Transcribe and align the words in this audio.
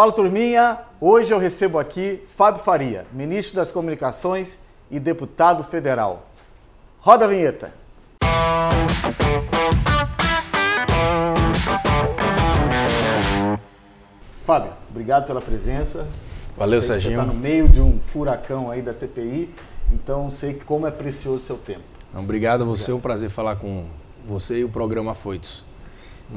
Fala 0.00 0.12
turminha, 0.12 0.78
hoje 0.98 1.30
eu 1.30 1.38
recebo 1.38 1.78
aqui 1.78 2.22
Fábio 2.34 2.62
Faria, 2.64 3.04
ministro 3.12 3.56
das 3.56 3.70
Comunicações 3.70 4.58
e 4.90 4.98
deputado 4.98 5.62
federal. 5.62 6.26
Roda 7.00 7.26
a 7.26 7.28
vinheta. 7.28 7.74
Fábio, 14.42 14.72
obrigado 14.88 15.26
pela 15.26 15.42
presença. 15.42 16.08
Valeu, 16.56 16.80
sei 16.80 16.94
Serginho. 16.94 17.16
Você 17.16 17.20
está 17.20 17.34
no 17.34 17.38
meio 17.38 17.68
de 17.68 17.82
um 17.82 18.00
furacão 18.00 18.70
aí 18.70 18.80
da 18.80 18.94
CPI, 18.94 19.54
então 19.92 20.30
sei 20.30 20.54
como 20.54 20.86
é 20.86 20.90
precioso 20.90 21.36
o 21.36 21.46
seu 21.46 21.58
tempo. 21.58 21.84
Não, 22.14 22.22
obrigado 22.22 22.62
a 22.62 22.64
você, 22.64 22.90
é 22.90 22.94
um 22.94 23.00
prazer 23.00 23.28
falar 23.28 23.56
com 23.56 23.84
você 24.26 24.60
e 24.60 24.64
o 24.64 24.68
programa 24.70 25.14
Foitos. 25.14 25.62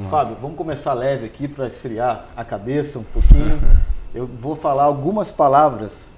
Fábio, 0.10 0.36
vamos 0.42 0.58
começar 0.58 0.94
leve 0.94 1.28
aqui 1.28 1.48
para 1.48 1.68
esfriar 1.68 2.26
a 2.36 2.44
cabeça 2.44 2.98
um 2.98 3.04
pouquinho. 3.04 3.62
Eu 4.14 4.26
vou 4.26 4.56
falar 4.56 4.84
algumas 4.84 5.32
palavras 5.32 6.12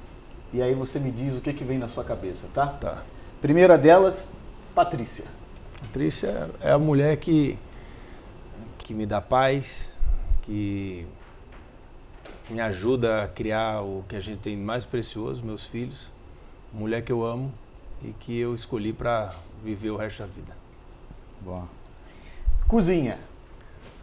e 0.53 0.61
aí 0.61 0.73
você 0.73 0.97
me 0.97 1.11
diz 1.11 1.37
o 1.37 1.41
que, 1.41 1.51
que 1.51 1.63
vem 1.63 1.77
na 1.77 1.89
sua 1.89 2.03
cabeça, 2.03 2.47
tá? 2.53 2.67
Tá. 2.67 3.03
Primeira 3.41 3.77
delas, 3.77 4.27
Patrícia. 4.73 5.25
Patrícia 5.81 6.49
é 6.61 6.71
a 6.71 6.79
mulher 6.79 7.17
que, 7.17 7.57
que 8.77 8.93
me 8.93 9.05
dá 9.05 9.19
paz, 9.19 9.93
que 10.41 11.05
me 12.49 12.61
ajuda 12.61 13.23
a 13.23 13.27
criar 13.27 13.81
o 13.81 14.05
que 14.07 14.15
a 14.15 14.21
gente 14.21 14.39
tem 14.39 14.55
de 14.55 14.63
mais 14.63 14.85
precioso, 14.85 15.45
meus 15.45 15.67
filhos. 15.67 16.11
Mulher 16.73 17.01
que 17.01 17.11
eu 17.11 17.25
amo 17.25 17.53
e 18.01 18.11
que 18.11 18.37
eu 18.37 18.55
escolhi 18.55 18.93
para 18.93 19.33
viver 19.63 19.89
o 19.89 19.97
resto 19.97 20.19
da 20.19 20.27
vida. 20.27 20.53
Bom. 21.41 21.65
Cozinha. 22.67 23.17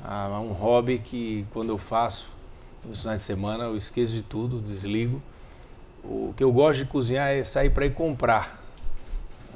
É 0.04 0.36
um 0.38 0.52
hobby 0.52 0.98
que 0.98 1.46
quando 1.52 1.68
eu 1.68 1.78
faço 1.78 2.30
nos 2.84 3.02
finais 3.02 3.20
de 3.20 3.26
semana 3.26 3.64
eu 3.64 3.76
esqueço 3.76 4.12
de 4.12 4.22
tudo, 4.22 4.60
desligo. 4.60 5.22
O 6.02 6.34
que 6.36 6.42
eu 6.42 6.52
gosto 6.52 6.80
de 6.80 6.84
cozinhar 6.86 7.28
é 7.28 7.42
sair 7.44 7.70
para 7.70 7.86
ir 7.86 7.94
comprar. 7.94 8.60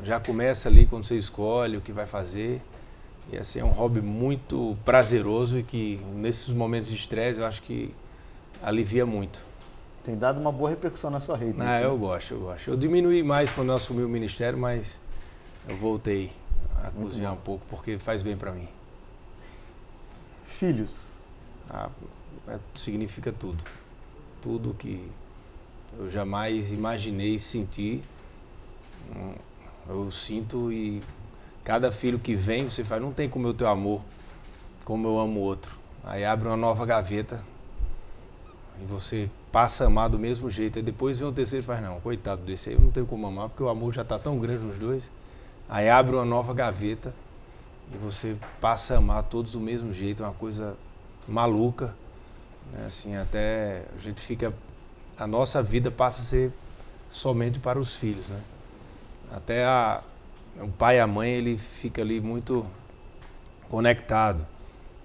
Já 0.04 0.20
começa 0.20 0.68
ali 0.68 0.86
quando 0.86 1.04
você 1.04 1.16
escolhe 1.16 1.76
o 1.76 1.80
que 1.80 1.90
vai 1.90 2.06
fazer. 2.06 2.62
E 3.32 3.36
assim 3.36 3.58
é 3.58 3.64
um 3.64 3.70
hobby 3.70 4.00
muito 4.00 4.76
prazeroso 4.84 5.58
e 5.58 5.62
que 5.64 6.00
nesses 6.14 6.48
momentos 6.50 6.88
de 6.88 6.94
estresse 6.94 7.40
eu 7.40 7.46
acho 7.46 7.60
que 7.62 7.92
alivia 8.62 9.04
muito. 9.04 9.44
Tem 10.04 10.16
dado 10.16 10.38
uma 10.38 10.52
boa 10.52 10.70
repercussão 10.70 11.10
na 11.10 11.18
sua 11.18 11.36
rede. 11.36 11.60
Ah, 11.60 11.78
assim. 11.78 11.84
eu 11.84 11.98
gosto, 11.98 12.34
eu 12.34 12.40
gosto. 12.40 12.70
Eu 12.70 12.76
diminuí 12.76 13.24
mais 13.24 13.50
quando 13.50 13.70
eu 13.70 13.74
assumi 13.74 14.04
o 14.04 14.08
ministério, 14.08 14.56
mas 14.56 15.00
eu 15.68 15.76
voltei 15.76 16.30
a 16.78 16.90
Muito 16.92 17.00
cozinhar 17.08 17.32
bom. 17.32 17.38
um 17.38 17.40
pouco 17.40 17.64
porque 17.68 17.98
faz 17.98 18.22
bem 18.22 18.36
para 18.36 18.52
mim. 18.52 18.68
Filhos. 20.46 20.94
Ah, 21.68 21.90
é- 22.48 22.58
significa 22.74 23.32
tudo. 23.32 23.62
Tudo 24.40 24.72
que 24.72 25.10
eu 25.98 26.10
jamais 26.10 26.72
imaginei 26.72 27.38
sentir, 27.38 28.02
hum, 29.14 29.34
eu 29.88 30.10
sinto 30.10 30.72
e 30.72 31.02
cada 31.64 31.90
filho 31.92 32.18
que 32.18 32.34
vem, 32.34 32.68
você 32.68 32.84
fala, 32.84 33.00
não 33.02 33.12
tem 33.12 33.28
como 33.28 33.48
eu 33.48 33.54
ter 33.54 33.66
amor 33.66 34.00
como 34.84 35.08
eu 35.08 35.18
amo 35.18 35.40
outro. 35.40 35.76
Aí 36.04 36.24
abre 36.24 36.46
uma 36.46 36.56
nova 36.56 36.86
gaveta 36.86 37.42
e 38.80 38.84
você 38.84 39.28
passa 39.50 39.82
a 39.82 39.86
amar 39.88 40.08
do 40.08 40.18
mesmo 40.18 40.48
jeito. 40.48 40.78
Aí 40.78 40.82
depois 40.82 41.18
vem 41.18 41.28
o 41.28 41.32
terceiro 41.32 41.64
e 41.64 41.66
faz, 41.66 41.82
não, 41.82 42.00
coitado 42.00 42.42
desse 42.42 42.68
aí, 42.70 42.76
eu 42.76 42.80
não 42.80 42.92
tenho 42.92 43.04
como 43.04 43.26
amar, 43.26 43.48
porque 43.48 43.64
o 43.64 43.68
amor 43.68 43.92
já 43.92 44.02
está 44.02 44.16
tão 44.16 44.38
grande 44.38 44.62
nos 44.64 44.78
dois. 44.78 45.10
Aí 45.68 45.90
abre 45.90 46.14
uma 46.14 46.24
nova 46.24 46.54
gaveta 46.54 47.12
e 47.92 47.96
você 47.98 48.36
passa 48.60 48.94
a 48.94 48.98
amar 48.98 49.22
todos 49.24 49.52
do 49.52 49.60
mesmo 49.60 49.92
jeito, 49.92 50.22
é 50.22 50.26
uma 50.26 50.34
coisa 50.34 50.76
maluca, 51.26 51.94
né? 52.72 52.84
assim, 52.86 53.16
até 53.16 53.84
a 53.96 54.00
gente 54.00 54.20
fica, 54.20 54.52
a 55.18 55.26
nossa 55.26 55.62
vida 55.62 55.90
passa 55.90 56.22
a 56.22 56.24
ser 56.24 56.52
somente 57.08 57.58
para 57.58 57.78
os 57.78 57.96
filhos, 57.96 58.28
né? 58.28 58.40
Até 59.32 59.64
a, 59.64 60.02
o 60.58 60.68
pai 60.68 60.96
e 60.96 61.00
a 61.00 61.06
mãe, 61.06 61.30
ele 61.30 61.58
fica 61.58 62.02
ali 62.02 62.20
muito 62.20 62.64
conectado. 63.68 64.46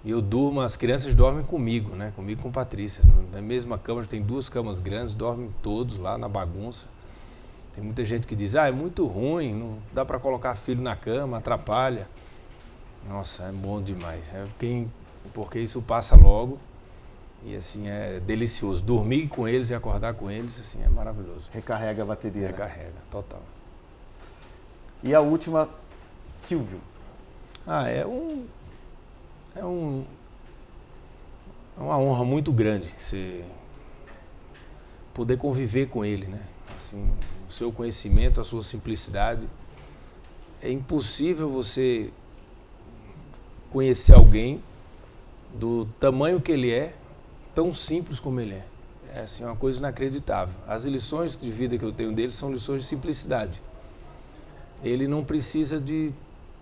E 0.03 0.09
eu 0.11 0.21
durmo, 0.21 0.61
as 0.61 0.75
crianças 0.75 1.13
dormem 1.13 1.43
comigo, 1.43 1.95
né? 1.95 2.11
Comigo 2.15 2.41
com 2.41 2.51
Patrícia. 2.51 3.03
Na 3.31 3.41
mesma 3.41 3.77
cama, 3.77 4.03
tem 4.05 4.21
duas 4.21 4.49
camas 4.49 4.79
grandes, 4.79 5.13
dormem 5.13 5.51
todos 5.61 5.97
lá 5.97 6.17
na 6.17 6.27
bagunça. 6.27 6.87
Tem 7.73 7.83
muita 7.83 8.03
gente 8.03 8.27
que 8.27 8.35
diz, 8.35 8.55
ah, 8.55 8.67
é 8.67 8.71
muito 8.71 9.05
ruim, 9.05 9.53
não 9.53 9.77
dá 9.93 10.03
para 10.03 10.19
colocar 10.19 10.55
filho 10.55 10.81
na 10.81 10.95
cama, 10.95 11.37
atrapalha. 11.37 12.07
Nossa, 13.07 13.43
é 13.43 13.51
bom 13.51 13.81
demais. 13.81 14.31
É 14.33 14.45
quem, 14.59 14.91
porque 15.33 15.59
isso 15.59 15.81
passa 15.81 16.15
logo 16.15 16.59
e 17.43 17.55
assim 17.55 17.87
é 17.87 18.19
delicioso. 18.19 18.83
Dormir 18.83 19.27
com 19.27 19.47
eles 19.47 19.69
e 19.69 19.75
acordar 19.75 20.13
com 20.13 20.29
eles, 20.29 20.59
assim, 20.59 20.81
é 20.83 20.89
maravilhoso. 20.89 21.49
Recarrega 21.51 22.03
a 22.03 22.05
bateria. 22.05 22.41
né? 22.41 22.47
Recarrega, 22.47 22.93
total. 23.09 23.41
E 25.03 25.13
a 25.15 25.21
última, 25.21 25.67
Silvio. 26.35 26.79
Ah, 27.65 27.87
é 27.87 28.05
um. 28.05 28.45
É 29.55 29.65
um. 29.65 30.05
É 31.77 31.81
uma 31.81 31.97
honra 31.97 32.23
muito 32.23 32.51
grande 32.51 32.87
você 32.87 33.43
poder 35.13 35.37
conviver 35.37 35.87
com 35.87 36.05
ele, 36.05 36.27
né? 36.27 36.43
Assim, 36.75 37.11
o 37.47 37.51
seu 37.51 37.71
conhecimento, 37.71 38.39
a 38.39 38.43
sua 38.43 38.63
simplicidade. 38.63 39.47
É 40.61 40.71
impossível 40.71 41.49
você 41.49 42.13
conhecer 43.71 44.13
alguém 44.13 44.61
do 45.53 45.85
tamanho 45.99 46.39
que 46.39 46.51
ele 46.51 46.71
é, 46.71 46.93
tão 47.53 47.73
simples 47.73 48.19
como 48.19 48.39
ele 48.39 48.55
é. 48.55 48.65
É 49.13 49.19
assim, 49.21 49.43
uma 49.43 49.55
coisa 49.55 49.79
inacreditável. 49.79 50.55
As 50.67 50.85
lições 50.85 51.35
de 51.35 51.51
vida 51.51 51.77
que 51.77 51.83
eu 51.83 51.91
tenho 51.91 52.13
dele 52.13 52.31
são 52.31 52.51
lições 52.51 52.83
de 52.83 52.87
simplicidade. 52.87 53.61
Ele 54.83 55.07
não 55.07 55.23
precisa 55.23 55.79
de 55.79 56.11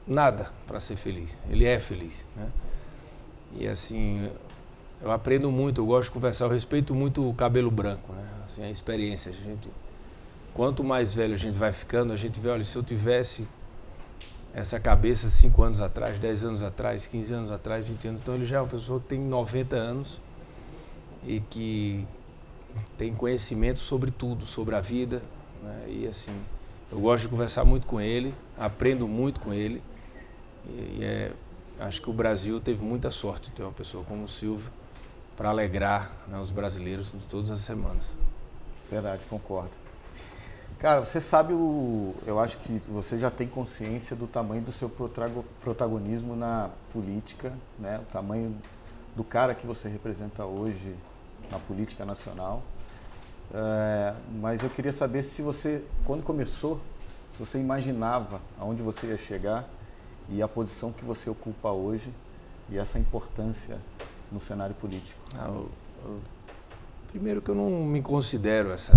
nada 0.07 0.51
para 0.65 0.79
ser 0.79 0.95
feliz. 0.95 1.39
Ele 1.49 1.65
é 1.65 1.79
feliz, 1.79 2.25
né? 2.35 2.49
E 3.55 3.67
assim, 3.67 4.29
eu 5.01 5.11
aprendo 5.11 5.51
muito, 5.51 5.81
eu 5.81 5.85
gosto 5.85 6.05
de 6.05 6.11
conversar, 6.11 6.45
eu 6.45 6.49
respeito 6.49 6.93
muito 6.95 7.27
o 7.27 7.33
cabelo 7.33 7.69
branco, 7.69 8.13
né? 8.13 8.27
Assim, 8.45 8.63
a 8.63 8.69
experiência. 8.69 9.31
A 9.31 9.33
gente, 9.33 9.69
quanto 10.53 10.83
mais 10.83 11.13
velho 11.13 11.35
a 11.35 11.37
gente 11.37 11.55
vai 11.55 11.71
ficando, 11.71 12.11
a 12.11 12.15
gente 12.15 12.39
vê, 12.39 12.49
olha, 12.49 12.63
se 12.63 12.75
eu 12.75 12.83
tivesse 12.83 13.47
essa 14.53 14.79
cabeça 14.79 15.29
5 15.29 15.61
anos 15.61 15.81
atrás, 15.81 16.19
10 16.19 16.45
anos 16.45 16.63
atrás, 16.63 17.07
15 17.07 17.33
anos 17.33 17.51
atrás, 17.51 17.87
20 17.87 18.07
anos, 18.07 18.21
então 18.21 18.35
ele 18.35 18.45
já 18.45 18.57
é 18.57 18.61
uma 18.61 18.67
pessoa 18.67 18.99
que 18.99 19.07
tem 19.07 19.19
90 19.19 19.75
anos 19.75 20.19
e 21.25 21.39
que 21.39 22.07
tem 22.97 23.13
conhecimento 23.13 23.79
sobre 23.79 24.11
tudo, 24.11 24.45
sobre 24.45 24.75
a 24.75 24.81
vida, 24.81 25.21
né? 25.61 25.85
E 25.87 26.07
assim, 26.07 26.31
eu 26.91 26.99
gosto 26.99 27.23
de 27.23 27.29
conversar 27.29 27.65
muito 27.65 27.85
com 27.85 28.01
ele, 28.01 28.33
aprendo 28.57 29.07
muito 29.07 29.39
com 29.39 29.53
ele. 29.53 29.81
E, 30.65 30.97
e 30.99 31.03
é, 31.03 31.31
acho 31.79 32.01
que 32.01 32.09
o 32.09 32.13
Brasil 32.13 32.59
teve 32.59 32.83
muita 32.83 33.11
sorte 33.11 33.49
de 33.49 33.55
ter 33.55 33.63
uma 33.63 33.71
pessoa 33.71 34.03
como 34.03 34.23
o 34.23 34.27
Silvio 34.27 34.71
para 35.37 35.49
alegrar 35.49 36.11
né, 36.27 36.39
os 36.39 36.51
brasileiros 36.51 37.13
todas 37.29 37.51
as 37.51 37.59
semanas. 37.59 38.17
Verdade, 38.89 39.23
concordo. 39.29 39.88
Cara, 40.79 41.03
você 41.03 41.19
sabe 41.19 41.53
o. 41.53 42.15
Eu 42.25 42.39
acho 42.39 42.57
que 42.59 42.79
você 42.87 43.17
já 43.17 43.29
tem 43.29 43.45
consciência 43.47 44.15
do 44.15 44.25
tamanho 44.27 44.61
do 44.61 44.71
seu 44.71 44.87
protago- 44.89 45.43
protagonismo 45.59 46.37
na 46.37 46.69
política, 46.93 47.51
né? 47.77 47.99
O 47.99 48.11
tamanho 48.11 48.55
do 49.13 49.23
cara 49.23 49.53
que 49.53 49.67
você 49.67 49.89
representa 49.89 50.45
hoje 50.45 50.95
na 51.51 51.59
política 51.59 52.05
nacional. 52.05 52.61
É, 53.53 54.13
mas 54.39 54.63
eu 54.63 54.69
queria 54.69 54.93
saber 54.93 55.23
se 55.23 55.41
você, 55.41 55.83
quando 56.05 56.23
começou, 56.23 56.79
se 57.33 57.39
você 57.45 57.59
imaginava 57.59 58.39
aonde 58.57 58.81
você 58.81 59.07
ia 59.07 59.17
chegar 59.17 59.67
e 60.29 60.41
a 60.41 60.47
posição 60.47 60.93
que 60.93 61.03
você 61.03 61.29
ocupa 61.29 61.71
hoje 61.71 62.09
e 62.69 62.77
essa 62.77 62.97
importância 62.97 63.77
no 64.31 64.39
cenário 64.39 64.75
político. 64.75 65.19
Ah, 65.35 65.47
eu- 65.47 65.69
eu- 66.05 66.19
primeiro 67.09 67.41
que 67.41 67.49
eu 67.49 67.55
não 67.55 67.69
me 67.69 68.01
considero 68.01 68.71
essa 68.71 68.93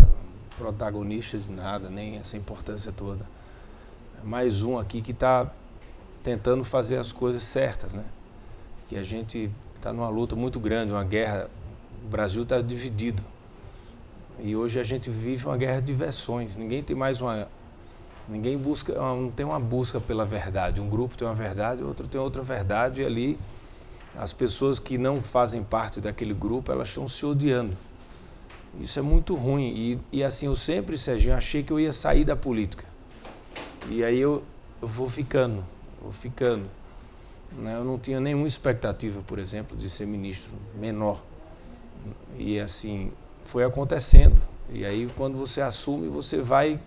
protagonista 0.62 1.36
de 1.36 1.50
nada, 1.50 1.90
nem 1.90 2.16
essa 2.16 2.36
importância 2.36 2.92
toda. 2.92 3.26
Mais 4.22 4.62
um 4.62 4.78
aqui 4.78 5.00
que 5.00 5.10
está 5.10 5.50
tentando 6.22 6.62
fazer 6.62 6.98
as 6.98 7.10
coisas 7.10 7.42
certas, 7.42 7.92
né? 7.92 8.04
Que 8.86 8.96
a 8.96 9.02
gente 9.02 9.50
está 9.74 9.92
numa 9.92 10.08
luta 10.08 10.36
muito 10.36 10.60
grande, 10.60 10.92
uma 10.92 11.02
guerra. 11.02 11.50
O 12.04 12.08
Brasil 12.08 12.44
está 12.44 12.60
dividido. 12.60 13.24
E 14.40 14.54
hoje 14.54 14.78
a 14.78 14.84
gente 14.84 15.10
vive 15.10 15.46
uma 15.46 15.56
guerra 15.56 15.80
de 15.80 15.92
versões. 15.92 16.54
Ninguém 16.54 16.80
tem 16.80 16.94
mais 16.94 17.20
uma. 17.20 17.48
Ninguém 18.28 18.56
busca, 18.56 18.94
não 18.94 19.32
tem 19.32 19.44
uma 19.44 19.58
busca 19.58 20.00
pela 20.00 20.24
verdade. 20.24 20.80
Um 20.80 20.88
grupo 20.88 21.16
tem 21.16 21.26
uma 21.26 21.34
verdade, 21.34 21.82
outro 21.82 22.06
tem 22.06 22.20
outra 22.20 22.40
verdade, 22.40 23.02
e 23.02 23.04
ali 23.04 23.38
as 24.16 24.32
pessoas 24.32 24.78
que 24.78 24.96
não 24.96 25.20
fazem 25.20 25.64
parte 25.64 26.00
daquele 26.00 26.32
grupo, 26.32 26.70
elas 26.70 26.86
estão 26.86 27.08
se 27.08 27.26
odiando. 27.26 27.76
Isso 28.80 28.98
é 28.98 29.02
muito 29.02 29.34
ruim. 29.34 29.98
E, 30.12 30.19
e 30.19 30.24
assim, 30.24 30.46
eu 30.46 30.56
sempre, 30.56 30.96
Serginho, 30.96 31.34
achei 31.34 31.62
que 31.62 31.72
eu 31.72 31.78
ia 31.78 31.92
sair 31.92 32.24
da 32.24 32.34
política. 32.34 32.84
E 33.88 34.02
aí 34.02 34.19
eu, 34.19 34.42
eu 34.80 34.88
vou 34.88 35.08
ficando, 35.08 35.64
vou 36.00 36.12
ficando. 36.12 36.66
Né? 37.58 37.76
Eu 37.76 37.84
não 37.84 37.98
tinha 37.98 38.20
nenhuma 38.20 38.46
expectativa, 38.46 39.20
por 39.26 39.38
exemplo, 39.38 39.76
de 39.76 39.90
ser 39.90 40.06
ministro 40.06 40.50
menor. 40.78 41.22
E 42.38 42.58
assim, 42.58 43.12
foi 43.44 43.64
acontecendo. 43.64 44.40
E 44.70 44.84
aí 44.84 45.08
quando 45.16 45.36
você 45.36 45.60
assume, 45.60 46.08
você 46.08 46.40
vai 46.40 46.80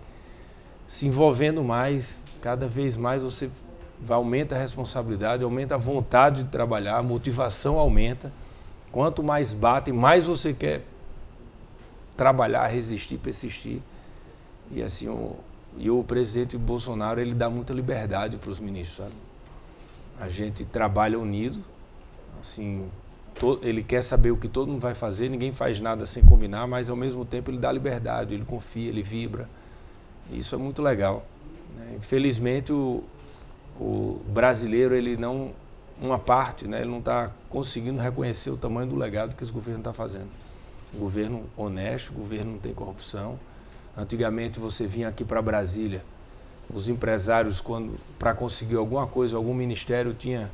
se 0.88 1.08
envolvendo 1.08 1.64
mais, 1.64 2.24
cada 2.42 2.68
vez 2.68 2.98
mais 2.98 3.22
você 3.22 3.50
aumenta 4.10 4.56
a 4.56 4.58
responsabilidade, 4.58 5.44
aumenta 5.44 5.76
a 5.76 5.78
vontade 5.78 6.44
de 6.44 6.50
trabalhar, 6.50 6.98
a 6.98 7.04
motivação 7.04 7.78
aumenta. 7.78 8.32
Quanto 8.92 9.22
mais 9.22 9.52
bate, 9.54 9.92
mais 9.92 10.28
você 10.28 10.54
quer 10.54 10.84
trabalhar, 12.16 12.68
resistir, 12.68 13.18
persistir. 13.18 13.80
E 14.72 14.82
assim, 14.82 15.08
o, 15.08 15.36
e 15.78 15.90
o 15.90 16.04
presidente 16.04 16.58
Bolsonaro, 16.58 17.20
ele 17.20 17.34
dá 17.34 17.50
muita 17.50 17.74
liberdade 17.74 18.38
para 18.38 18.50
os 18.50 18.60
ministros, 18.60 18.98
sabe? 18.98 19.14
A 20.20 20.30
gente 20.30 20.64
trabalha 20.64 21.20
unido, 21.20 21.62
assim, 22.40 22.88
to, 23.40 23.60
ele 23.62 23.84
quer 23.84 24.02
saber 24.02 24.32
o 24.32 24.38
que 24.38 24.48
todo 24.48 24.70
mundo 24.72 24.80
vai 24.80 24.96
fazer, 24.96 25.30
ninguém 25.30 25.52
faz 25.52 25.80
nada 25.80 26.06
sem 26.06 26.24
combinar, 26.24 26.66
mas 26.68 26.90
ao 26.90 26.96
mesmo 26.96 27.26
tempo 27.26 27.52
ele 27.52 27.58
dá 27.58 27.72
liberdade, 27.72 28.34
ele 28.34 28.46
confia, 28.46 28.88
ele 28.88 29.04
vibra. 29.04 29.50
Isso 30.32 30.56
é 30.56 30.58
muito 30.58 30.82
legal. 30.82 31.26
Né? 31.76 31.96
Infelizmente 31.98 32.72
o, 32.72 33.04
o 33.80 34.22
brasileiro 34.30 34.96
ele 34.96 35.18
não 35.18 35.52
uma 36.02 36.20
parte, 36.20 36.68
né, 36.68 36.82
ele 36.82 36.90
não 36.90 37.00
está 37.00 37.32
conseguindo 37.50 38.02
reconhecer 38.02 38.50
o 38.50 38.58
tamanho 38.58 38.88
do 38.90 38.96
legado 38.96 39.36
que 39.36 39.44
esse 39.44 39.52
governo 39.52 39.80
está 39.80 39.94
fazendo. 39.94 40.30
Governo 40.96 41.44
honesto, 41.56 42.14
governo 42.14 42.54
não 42.54 42.60
tem 42.60 42.74
corrupção. 42.74 43.40
Antigamente 43.98 44.60
você 44.60 44.86
vinha 44.86 45.08
aqui 45.08 45.24
para 45.24 45.42
Brasília, 45.42 46.04
os 46.74 46.90
empresários 46.90 47.62
quando 47.62 47.98
para 48.18 48.34
conseguir 48.34 48.76
alguma 48.76 49.08
coisa, 49.08 49.38
algum 49.38 49.54
ministério 49.54 50.14
tinha 50.14 50.52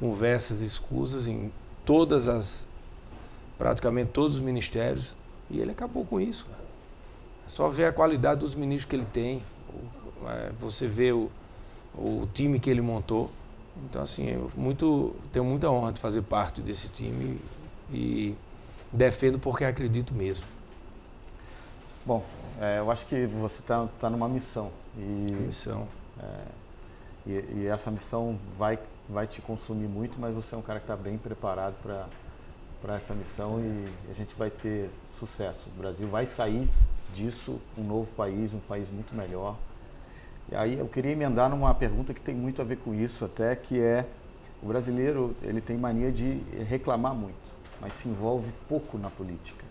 conversas 0.00 0.62
escusas 0.62 1.26
em 1.26 1.52
todas 1.84 2.28
as 2.28 2.66
praticamente 3.58 4.10
todos 4.12 4.36
os 4.36 4.40
ministérios 4.40 5.16
e 5.50 5.60
ele 5.60 5.72
acabou 5.72 6.04
com 6.04 6.20
isso. 6.20 6.46
É 7.44 7.48
só 7.48 7.68
ver 7.68 7.86
a 7.86 7.92
qualidade 7.92 8.40
dos 8.40 8.54
ministros 8.54 8.88
que 8.88 8.96
ele 8.96 9.06
tem, 9.06 9.42
é, 10.26 10.52
você 10.58 10.86
vê 10.86 11.12
o, 11.12 11.30
o 11.94 12.28
time 12.32 12.60
que 12.60 12.70
ele 12.70 12.80
montou. 12.80 13.30
Então, 13.84 14.02
assim, 14.02 14.28
eu 14.28 14.50
muito, 14.56 15.14
tenho 15.32 15.44
muita 15.44 15.70
honra 15.70 15.92
de 15.92 16.00
fazer 16.00 16.22
parte 16.22 16.60
desse 16.60 16.88
time 16.88 17.40
e 17.92 18.34
defendo 18.92 19.38
porque 19.38 19.64
acredito 19.64 20.14
mesmo. 20.14 20.46
Bom, 22.04 22.24
é, 22.60 22.78
eu 22.78 22.90
acho 22.90 23.06
que 23.06 23.26
você 23.26 23.60
está 23.60 23.86
tá 24.00 24.08
numa 24.10 24.28
missão. 24.28 24.70
E, 24.96 25.26
missão. 25.32 25.86
É, 26.20 26.44
e, 27.26 27.32
e, 27.32 27.66
essa 27.66 27.90
missão 27.90 28.38
vai, 28.58 28.78
vai 29.08 29.26
te 29.26 29.40
consumir 29.42 29.86
muito, 29.86 30.18
mas 30.18 30.34
você 30.34 30.54
é 30.54 30.58
um 30.58 30.62
cara 30.62 30.80
que 30.80 30.84
está 30.84 30.96
bem 30.96 31.18
preparado 31.18 31.74
para 31.82 32.96
essa 32.96 33.14
missão 33.14 33.58
é. 33.58 33.62
e 33.62 34.10
a 34.10 34.14
gente 34.14 34.34
vai 34.36 34.50
ter 34.50 34.90
sucesso. 35.12 35.68
O 35.76 35.78
Brasil 35.78 36.08
vai 36.08 36.26
sair 36.26 36.68
disso 37.14 37.60
um 37.76 37.82
novo 37.82 38.10
país, 38.12 38.54
um 38.54 38.60
país 38.60 38.88
muito 38.90 39.14
melhor. 39.14 39.56
E 40.50 40.56
aí 40.56 40.78
eu 40.78 40.88
queria 40.88 41.12
emendar 41.12 41.50
numa 41.50 41.74
pergunta 41.74 42.14
que 42.14 42.20
tem 42.20 42.34
muito 42.34 42.62
a 42.62 42.64
ver 42.64 42.78
com 42.78 42.94
isso 42.94 43.24
até, 43.24 43.54
que 43.54 43.78
é 43.78 44.06
o 44.62 44.66
brasileiro 44.66 45.36
ele 45.42 45.60
tem 45.60 45.76
mania 45.76 46.10
de 46.10 46.40
reclamar 46.68 47.14
muito, 47.14 47.47
mas 47.80 47.92
se 47.92 48.08
envolve 48.08 48.50
pouco 48.68 48.98
na 48.98 49.10
política. 49.10 49.64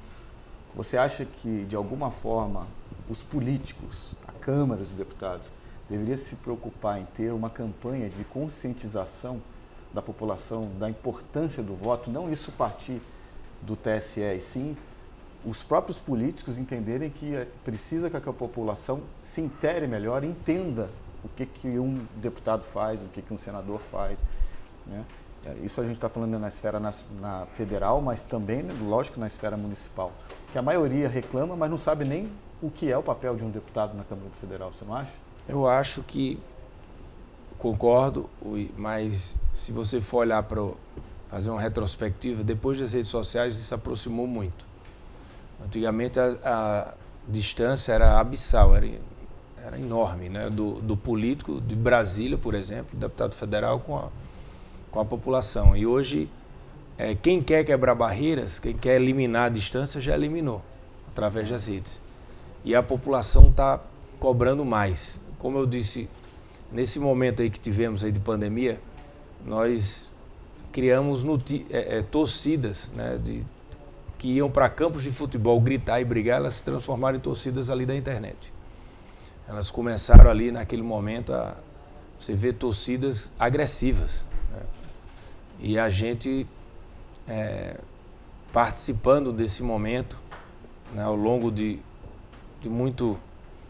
Você 0.75 0.97
acha 0.97 1.25
que 1.25 1.65
de 1.65 1.75
alguma 1.75 2.11
forma 2.11 2.67
os 3.09 3.21
políticos, 3.23 4.13
a 4.27 4.31
Câmara 4.31 4.81
dos 4.81 4.91
Deputados, 4.91 5.49
deveria 5.89 6.17
se 6.17 6.35
preocupar 6.35 6.99
em 6.99 7.05
ter 7.05 7.31
uma 7.31 7.49
campanha 7.49 8.09
de 8.09 8.23
conscientização 8.25 9.41
da 9.93 10.01
população 10.01 10.69
da 10.77 10.89
importância 10.89 11.63
do 11.63 11.73
voto, 11.73 12.11
não 12.11 12.31
isso 12.31 12.51
partir 12.51 13.01
do 13.61 13.75
TSE, 13.75 14.39
sim 14.41 14.75
os 15.45 15.63
próprios 15.63 15.97
políticos 15.97 16.57
entenderem 16.57 17.09
que 17.09 17.33
é, 17.33 17.47
precisa 17.63 18.09
que 18.09 18.17
a 18.17 18.33
população 18.33 19.01
se 19.21 19.39
intere 19.39 19.87
melhor, 19.87 20.23
entenda 20.23 20.89
o 21.23 21.29
que, 21.29 21.45
que 21.45 21.79
um 21.79 22.05
deputado 22.17 22.63
faz, 22.63 23.01
o 23.01 23.05
que, 23.05 23.21
que 23.21 23.33
um 23.33 23.37
senador 23.37 23.79
faz. 23.79 24.19
Né? 24.85 25.05
É, 25.47 25.55
isso 25.63 25.79
a 25.79 25.83
gente 25.83 25.95
está 25.95 26.09
falando 26.09 26.37
na 26.37 26.47
esfera 26.47 26.79
na, 26.79 26.93
na 27.21 27.45
federal, 27.53 28.01
mas 28.01 28.23
também, 28.23 28.63
né, 28.63 28.73
lógico, 28.87 29.19
na 29.19 29.27
esfera 29.27 29.55
municipal. 29.55 30.11
Que 30.51 30.57
a 30.57 30.61
maioria 30.61 31.07
reclama, 31.07 31.55
mas 31.55 31.69
não 31.69 31.77
sabe 31.77 32.03
nem 32.03 32.29
o 32.61 32.69
que 32.69 32.91
é 32.91 32.97
o 32.97 33.03
papel 33.03 33.35
de 33.35 33.43
um 33.43 33.49
deputado 33.49 33.95
na 33.95 34.03
Câmara 34.03 34.29
Federal, 34.31 34.73
você 34.73 34.83
não 34.83 34.95
acha? 34.95 35.11
Eu 35.47 35.67
acho 35.67 36.03
que 36.03 36.37
concordo, 37.57 38.29
mas 38.75 39.39
se 39.53 39.71
você 39.71 40.01
for 40.01 40.17
olhar 40.19 40.43
para 40.43 40.61
fazer 41.29 41.49
uma 41.49 41.61
retrospectiva, 41.61 42.43
depois 42.43 42.79
das 42.79 42.93
redes 42.93 43.09
sociais 43.09 43.55
isso 43.55 43.63
se 43.63 43.73
aproximou 43.73 44.27
muito. 44.27 44.65
Antigamente 45.63 46.19
a, 46.19 46.37
a 46.43 46.93
distância 47.27 47.93
era 47.93 48.19
abissal, 48.19 48.75
era, 48.75 48.87
era 49.63 49.79
enorme, 49.79 50.29
né? 50.29 50.49
Do, 50.49 50.73
do, 50.81 50.95
político 50.95 51.59
de 51.61 51.75
Brasília, 51.75 52.37
por 52.37 52.53
exemplo, 52.53 52.97
deputado 52.97 53.33
federal 53.33 53.79
com 53.79 53.97
a, 53.97 54.09
com 54.97 55.01
a 55.01 55.05
população. 55.05 55.77
E 55.77 55.85
hoje, 55.85 56.27
é, 56.97 57.13
quem 57.13 57.39
quer 57.39 57.63
quebrar 57.63 57.93
barreiras, 57.93 58.59
quem 58.59 58.75
quer 58.75 58.95
eliminar 58.95 59.45
a 59.45 59.49
distância, 59.49 60.01
já 60.01 60.15
eliminou, 60.15 60.63
através 61.07 61.47
das 61.47 61.67
redes. 61.67 62.01
E 62.65 62.73
a 62.73 62.81
população 62.81 63.49
está 63.49 63.79
cobrando 64.19 64.65
mais. 64.65 65.21
Como 65.37 65.59
eu 65.59 65.67
disse, 65.67 66.09
nesse 66.71 66.99
momento 66.99 67.43
aí 67.43 67.49
que 67.51 67.59
tivemos 67.59 68.03
aí 68.03 68.11
de 68.11 68.19
pandemia, 68.19 68.79
nós 69.45 70.09
criamos 70.71 71.23
é, 71.69 71.99
é, 71.99 72.01
torcidas 72.01 72.91
né, 72.95 73.19
de 73.23 73.45
que 74.17 74.29
iam 74.29 74.49
para 74.49 74.67
campos 74.67 75.03
de 75.03 75.11
futebol 75.11 75.61
gritar 75.61 76.01
e 76.01 76.05
brigar, 76.05 76.37
elas 76.37 76.55
se 76.55 76.63
transformaram 76.63 77.17
em 77.17 77.21
torcidas 77.21 77.69
ali 77.69 77.85
da 77.85 77.95
internet. 77.95 78.51
Elas 79.47 79.69
começaram 79.69 80.27
ali 80.27 80.51
naquele 80.51 80.81
momento 80.81 81.35
a 81.35 81.55
você 82.19 82.33
ver 82.33 82.53
torcidas 82.53 83.31
agressivas. 83.37 84.25
Né? 84.51 84.86
E 85.59 85.77
a 85.77 85.89
gente 85.89 86.47
é, 87.27 87.79
participando 88.51 89.31
desse 89.31 89.63
momento, 89.63 90.17
né, 90.93 91.03
ao 91.03 91.15
longo 91.15 91.51
de, 91.51 91.79
de 92.61 92.69
muito 92.69 93.17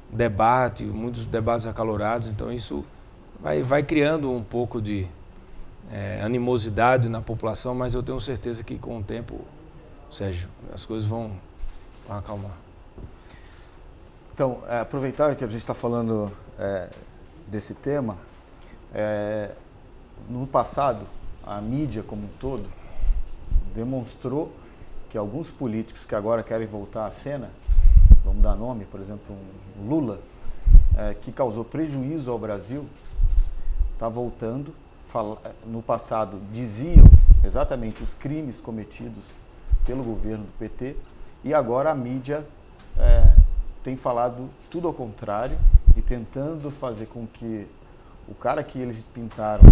debate, 0.10 0.86
muitos 0.86 1.26
debates 1.26 1.68
acalorados, 1.68 2.28
então 2.28 2.52
isso 2.52 2.86
vai, 3.42 3.62
vai 3.62 3.84
criando 3.84 4.32
um 4.32 4.44
pouco 4.44 4.82
de 4.82 5.08
é, 5.92 6.22
animosidade 6.22 7.10
na 7.10 7.22
população, 7.22 7.74
mas 7.74 7.94
eu 7.94 8.04
tenho 8.04 8.20
certeza 8.20 8.64
que 8.64 8.78
com 8.78 9.00
o 9.00 9.04
tempo 9.04 9.42
Sérgio, 10.10 10.48
as 10.74 10.86
coisas 10.86 11.08
vão, 11.08 11.32
vão 12.08 12.18
acalmar. 12.18 12.56
Então, 14.34 14.60
é, 14.68 14.80
aproveitar 14.80 15.36
que 15.36 15.44
a 15.44 15.48
gente 15.48 15.60
está 15.60 15.74
falando 15.74 16.32
é, 16.58 16.90
desse 17.48 17.74
tema, 17.74 18.18
é, 18.94 19.52
no 20.30 20.48
passado, 20.48 21.06
a 21.48 21.62
mídia 21.62 22.04
como 22.04 22.24
um 22.24 22.30
todo 22.40 22.66
demonstrou 23.74 24.52
que 25.10 25.18
alguns 25.18 25.50
políticos 25.50 26.06
que 26.06 26.14
agora 26.14 26.44
querem 26.44 26.68
voltar 26.68 27.06
à 27.06 27.12
cena, 27.12 27.50
vamos 28.26 28.42
dar 28.42 28.56
nome, 28.56 28.84
por 28.86 29.00
exemplo, 29.00 29.36
um 29.80 29.88
Lula, 29.88 30.20
é, 30.98 31.14
que 31.14 31.32
causou 31.32 31.64
prejuízo 31.64 32.30
ao 32.30 32.38
Brasil, 32.38 32.86
está 33.94 34.10
voltando. 34.10 34.74
Fala, 35.08 35.38
no 35.66 35.82
passado 35.82 36.42
diziam 36.52 37.06
exatamente 37.42 38.04
os 38.04 38.14
crimes 38.14 38.60
cometidos 38.60 39.24
pelo 39.86 40.04
governo 40.04 40.44
do 40.44 40.52
PT 40.60 40.98
e 41.46 41.54
agora 41.54 41.92
a 41.92 41.96
mídia 41.96 42.46
é, 42.98 43.32
tem 43.82 43.96
falado 43.96 44.50
tudo 44.70 44.86
ao 44.86 44.94
contrário 44.94 45.58
e 45.96 46.02
tentando 46.02 46.70
fazer 46.70 47.06
com 47.06 47.26
que 47.26 47.66
o 48.28 48.36
cara 48.36 48.62
que 48.64 48.80
eles 48.80 49.02
pintaram 49.14 49.64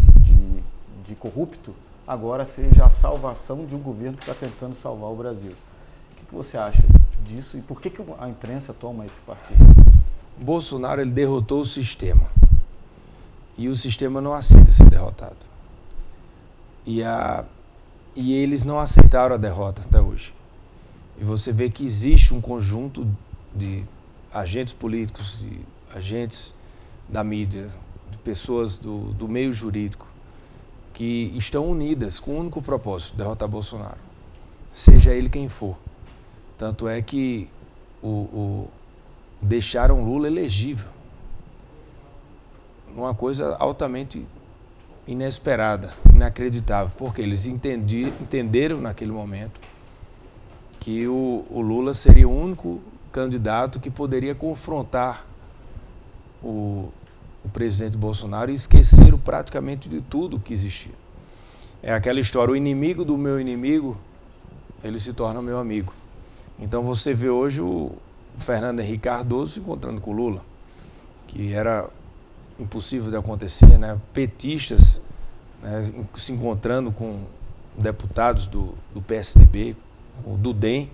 de, 1.07 1.15
corrupto 1.15 1.73
agora 2.07 2.45
seja 2.45 2.85
a 2.85 2.89
salvação 2.89 3.65
de 3.65 3.75
um 3.75 3.79
governo 3.79 4.17
que 4.17 4.29
está 4.29 4.33
tentando 4.33 4.75
salvar 4.75 5.09
o 5.09 5.15
Brasil. 5.15 5.51
O 5.51 6.15
que, 6.15 6.25
que, 6.25 6.35
você 6.35 6.57
acha 6.57 6.83
disso 7.25 7.57
e 7.57 7.61
por 7.61 7.81
que, 7.81 7.89
que 7.89 8.01
a 8.19 8.29
imprensa 8.29 8.73
toma 8.73 9.05
esse 9.05 9.19
partido? 9.21 9.59
Bolsonaro 10.37 11.01
ele 11.01 11.11
derrotou 11.11 11.61
o 11.61 11.65
sistema 11.65 12.29
e 13.57 13.67
o 13.67 13.75
sistema 13.75 14.21
não 14.21 14.33
aceita 14.33 14.71
ser 14.71 14.89
derrotado. 14.89 15.37
E 16.85 17.03
a 17.03 17.45
e 18.15 18.33
eles 18.33 18.63
não 18.63 18.79
aceitaram 18.79 19.35
a 19.35 19.37
derrota 19.37 19.81
até 19.81 19.99
hoje. 19.99 20.33
E 21.19 21.23
você 21.23 21.51
vê 21.51 21.69
que 21.69 21.83
existe 21.83 22.33
um 22.33 22.39
conjunto 22.39 23.05
de 23.53 23.83
agentes 24.33 24.73
políticos, 24.73 25.39
de 25.39 25.59
agentes 25.93 26.55
da 27.09 27.23
mídia, 27.23 27.67
de 28.09 28.17
pessoas 28.19 28.77
do, 28.77 29.13
do 29.13 29.27
meio 29.27 29.51
jurídico, 29.51 30.07
que 30.95 31.33
estão 31.35 31.69
unidas 31.69 32.21
com 32.21 32.31
o 32.31 32.39
único 32.39 32.61
propósito, 32.61 33.17
derrotar 33.17 33.49
Bolsonaro. 33.49 33.97
Seja 34.73 35.13
ele 35.13 35.29
quem 35.29 35.49
for. 35.49 35.77
Tanto 36.57 36.87
é 36.87 37.01
que 37.01 37.49
o, 38.01 38.07
o 38.07 38.67
deixaram 39.41 40.05
Lula 40.05 40.27
elegível. 40.27 40.89
Uma 42.95 43.13
coisa 43.13 43.57
altamente 43.57 44.25
inesperada, 45.05 45.93
inacreditável, 46.13 46.95
porque 46.97 47.21
eles 47.21 47.45
entendi, 47.45 48.05
entenderam 48.21 48.79
naquele 48.79 49.11
momento 49.11 49.59
que 50.79 51.05
o, 51.09 51.45
o 51.49 51.59
Lula 51.59 51.93
seria 51.93 52.27
o 52.27 52.33
único 52.33 52.79
candidato 53.11 53.81
que 53.81 53.89
poderia 53.89 54.33
confrontar 54.33 55.25
o, 56.41 56.89
o 57.45 57.49
presidente 57.49 57.95
Bolsonaro 57.95 58.49
e 58.49 58.55
esqueceram 58.55 59.19
praticamente 59.19 59.87
de 59.87 60.01
tudo 60.01 60.39
que 60.39 60.51
existia. 60.51 60.93
É 61.81 61.93
aquela 61.93 62.19
história, 62.19 62.51
o 62.51 62.55
inimigo 62.55 63.05
do 63.05 63.15
meu 63.15 63.39
inimigo, 63.39 63.95
ele 64.83 64.99
se 64.99 65.13
torna 65.13 65.41
meu 65.41 65.59
amigo. 65.59 65.93
Então 66.57 66.81
você 66.81 67.13
vê 67.13 67.29
hoje 67.29 67.61
o 67.61 67.91
Fernando 68.39 68.79
Henrique 68.79 69.03
Cardoso 69.03 69.53
se 69.53 69.59
encontrando 69.59 70.01
com 70.01 70.11
o 70.11 70.13
Lula, 70.13 70.41
que 71.27 71.53
era 71.53 71.87
impossível 72.59 73.11
de 73.11 73.17
acontecer, 73.17 73.77
né? 73.77 73.99
Petistas 74.11 74.99
né? 75.61 75.83
se 76.15 76.31
encontrando 76.31 76.91
com 76.91 77.25
deputados 77.77 78.47
do, 78.47 78.73
do 78.93 79.01
PSDB, 79.01 79.75
o 80.25 80.35
DEM, 80.53 80.89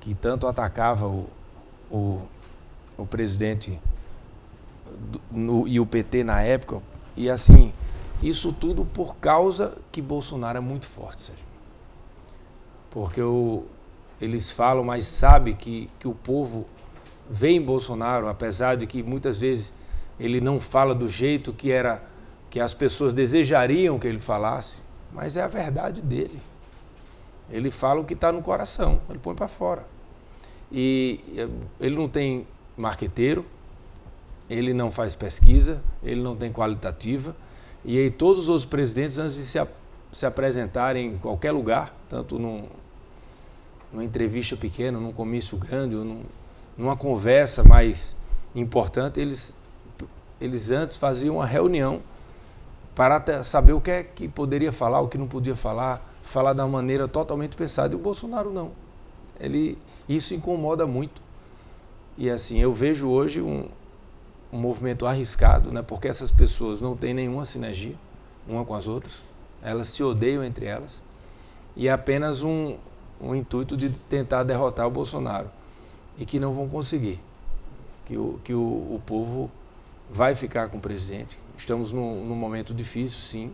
que 0.00 0.14
tanto 0.14 0.46
atacava 0.46 1.06
o, 1.06 1.26
o, 1.90 2.20
o 2.98 3.06
presidente 3.06 3.70
do, 3.70 3.95
no, 5.30 5.66
e 5.66 5.78
o 5.80 5.86
PT 5.86 6.24
na 6.24 6.42
época. 6.42 6.82
E 7.16 7.30
assim, 7.30 7.72
isso 8.22 8.52
tudo 8.52 8.84
por 8.84 9.16
causa 9.16 9.76
que 9.92 10.00
Bolsonaro 10.00 10.58
é 10.58 10.60
muito 10.60 10.86
forte, 10.86 11.22
Sérgio. 11.22 11.44
Porque 12.90 13.20
o, 13.20 13.64
eles 14.20 14.50
falam, 14.50 14.82
mas 14.84 15.06
sabe 15.06 15.54
que, 15.54 15.90
que 15.98 16.08
o 16.08 16.14
povo 16.14 16.66
vê 17.28 17.50
em 17.50 17.62
Bolsonaro, 17.62 18.28
apesar 18.28 18.76
de 18.76 18.86
que 18.86 19.02
muitas 19.02 19.40
vezes 19.40 19.72
ele 20.18 20.40
não 20.40 20.60
fala 20.60 20.94
do 20.94 21.08
jeito 21.08 21.52
que 21.52 21.70
era 21.70 22.02
que 22.48 22.60
as 22.60 22.72
pessoas 22.72 23.12
desejariam 23.12 23.98
que 23.98 24.06
ele 24.06 24.20
falasse, 24.20 24.80
mas 25.12 25.36
é 25.36 25.42
a 25.42 25.48
verdade 25.48 26.00
dele. 26.00 26.40
Ele 27.50 27.70
fala 27.70 28.00
o 28.00 28.04
que 28.04 28.14
está 28.14 28.32
no 28.32 28.42
coração, 28.42 29.00
ele 29.10 29.18
põe 29.18 29.34
para 29.34 29.48
fora. 29.48 29.84
E 30.70 31.20
ele 31.78 31.96
não 31.96 32.08
tem 32.08 32.46
marqueteiro, 32.76 33.44
ele 34.48 34.72
não 34.72 34.90
faz 34.90 35.14
pesquisa, 35.14 35.80
ele 36.02 36.22
não 36.22 36.36
tem 36.36 36.52
qualitativa. 36.52 37.34
E 37.84 37.98
aí 37.98 38.10
todos 38.10 38.42
os 38.42 38.48
outros 38.48 38.64
presidentes, 38.64 39.18
antes 39.18 39.36
de 39.36 39.42
se, 39.42 39.58
se 40.12 40.26
apresentarem 40.26 41.14
em 41.14 41.18
qualquer 41.18 41.52
lugar, 41.52 41.94
tanto 42.08 42.38
num, 42.38 42.64
numa 43.92 44.04
entrevista 44.04 44.56
pequena, 44.56 44.98
num 44.98 45.12
comício 45.12 45.56
grande, 45.58 45.96
ou 45.96 46.04
num, 46.04 46.22
numa 46.76 46.96
conversa 46.96 47.62
mais 47.62 48.16
importante, 48.54 49.20
eles, 49.20 49.54
eles 50.40 50.70
antes 50.70 50.96
faziam 50.96 51.36
uma 51.36 51.46
reunião 51.46 52.00
para 52.94 53.42
saber 53.42 53.72
o 53.72 53.80
que 53.80 53.90
é 53.90 54.02
que 54.02 54.26
poderia 54.26 54.72
falar, 54.72 55.00
o 55.00 55.08
que 55.08 55.18
não 55.18 55.28
podia 55.28 55.54
falar, 55.54 56.02
falar 56.22 56.54
da 56.54 56.66
maneira 56.66 57.06
totalmente 57.06 57.56
pensada. 57.56 57.94
E 57.94 57.96
o 57.96 58.00
Bolsonaro 58.00 58.52
não. 58.52 58.72
Ele, 59.38 59.76
isso 60.08 60.34
incomoda 60.34 60.86
muito. 60.86 61.20
E 62.16 62.30
assim, 62.30 62.58
eu 62.58 62.72
vejo 62.72 63.06
hoje 63.08 63.42
um, 63.42 63.66
um 64.56 64.60
movimento 64.60 65.06
arriscado, 65.06 65.70
né? 65.70 65.82
porque 65.82 66.08
essas 66.08 66.32
pessoas 66.32 66.80
não 66.80 66.96
têm 66.96 67.12
nenhuma 67.12 67.44
sinergia 67.44 67.94
uma 68.48 68.64
com 68.64 68.74
as 68.74 68.86
outras, 68.86 69.24
elas 69.62 69.88
se 69.88 70.02
odeiam 70.02 70.42
entre 70.42 70.66
elas, 70.66 71.02
e 71.74 71.88
é 71.88 71.92
apenas 71.92 72.42
um, 72.42 72.76
um 73.20 73.34
intuito 73.34 73.76
de 73.76 73.90
tentar 73.90 74.44
derrotar 74.44 74.86
o 74.86 74.90
Bolsonaro, 74.90 75.50
e 76.16 76.24
que 76.24 76.38
não 76.38 76.52
vão 76.52 76.68
conseguir, 76.68 77.20
que 78.04 78.16
o, 78.16 78.40
que 78.44 78.54
o, 78.54 78.60
o 78.60 79.02
povo 79.04 79.50
vai 80.08 80.34
ficar 80.34 80.68
com 80.68 80.78
o 80.78 80.80
presidente. 80.80 81.38
Estamos 81.58 81.92
num, 81.92 82.24
num 82.24 82.36
momento 82.36 82.72
difícil, 82.72 83.18
sim, 83.18 83.52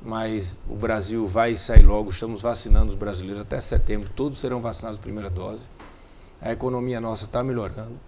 mas 0.00 0.58
o 0.68 0.76
Brasil 0.76 1.26
vai 1.26 1.56
sair 1.56 1.82
logo, 1.82 2.10
estamos 2.10 2.40
vacinando 2.40 2.90
os 2.90 2.94
brasileiros 2.94 3.42
até 3.42 3.58
setembro, 3.60 4.08
todos 4.14 4.38
serão 4.38 4.60
vacinados 4.60 4.98
primeira 4.98 5.28
dose. 5.28 5.66
A 6.40 6.52
economia 6.52 7.00
nossa 7.00 7.24
está 7.24 7.42
melhorando. 7.42 7.98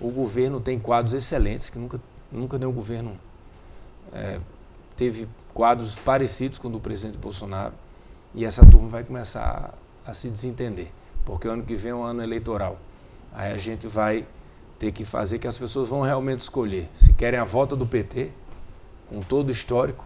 O 0.00 0.10
governo 0.10 0.60
tem 0.60 0.78
quadros 0.78 1.14
excelentes, 1.14 1.70
que 1.70 1.78
nunca, 1.78 2.00
nunca 2.30 2.58
nenhum 2.58 2.72
governo 2.72 3.16
é, 4.12 4.38
teve 4.96 5.28
quadros 5.54 5.96
parecidos 5.96 6.58
com 6.58 6.68
o 6.68 6.70
do 6.70 6.80
presidente 6.80 7.18
Bolsonaro. 7.18 7.72
E 8.34 8.44
essa 8.44 8.64
turma 8.66 8.88
vai 8.88 9.04
começar 9.04 9.74
a, 10.04 10.10
a 10.10 10.14
se 10.14 10.28
desentender, 10.28 10.88
porque 11.24 11.48
o 11.48 11.50
ano 11.50 11.62
que 11.62 11.74
vem 11.74 11.92
é 11.92 11.94
um 11.94 12.02
ano 12.02 12.22
eleitoral. 12.22 12.78
Aí 13.32 13.52
a 13.52 13.56
gente 13.56 13.86
vai 13.86 14.26
ter 14.78 14.92
que 14.92 15.04
fazer 15.04 15.38
que 15.38 15.46
as 15.46 15.58
pessoas 15.58 15.88
vão 15.88 16.02
realmente 16.02 16.42
escolher 16.42 16.88
se 16.92 17.12
querem 17.14 17.40
a 17.40 17.44
volta 17.44 17.74
do 17.74 17.86
PT, 17.86 18.30
com 19.08 19.20
todo 19.20 19.48
o 19.48 19.52
histórico, 19.52 20.04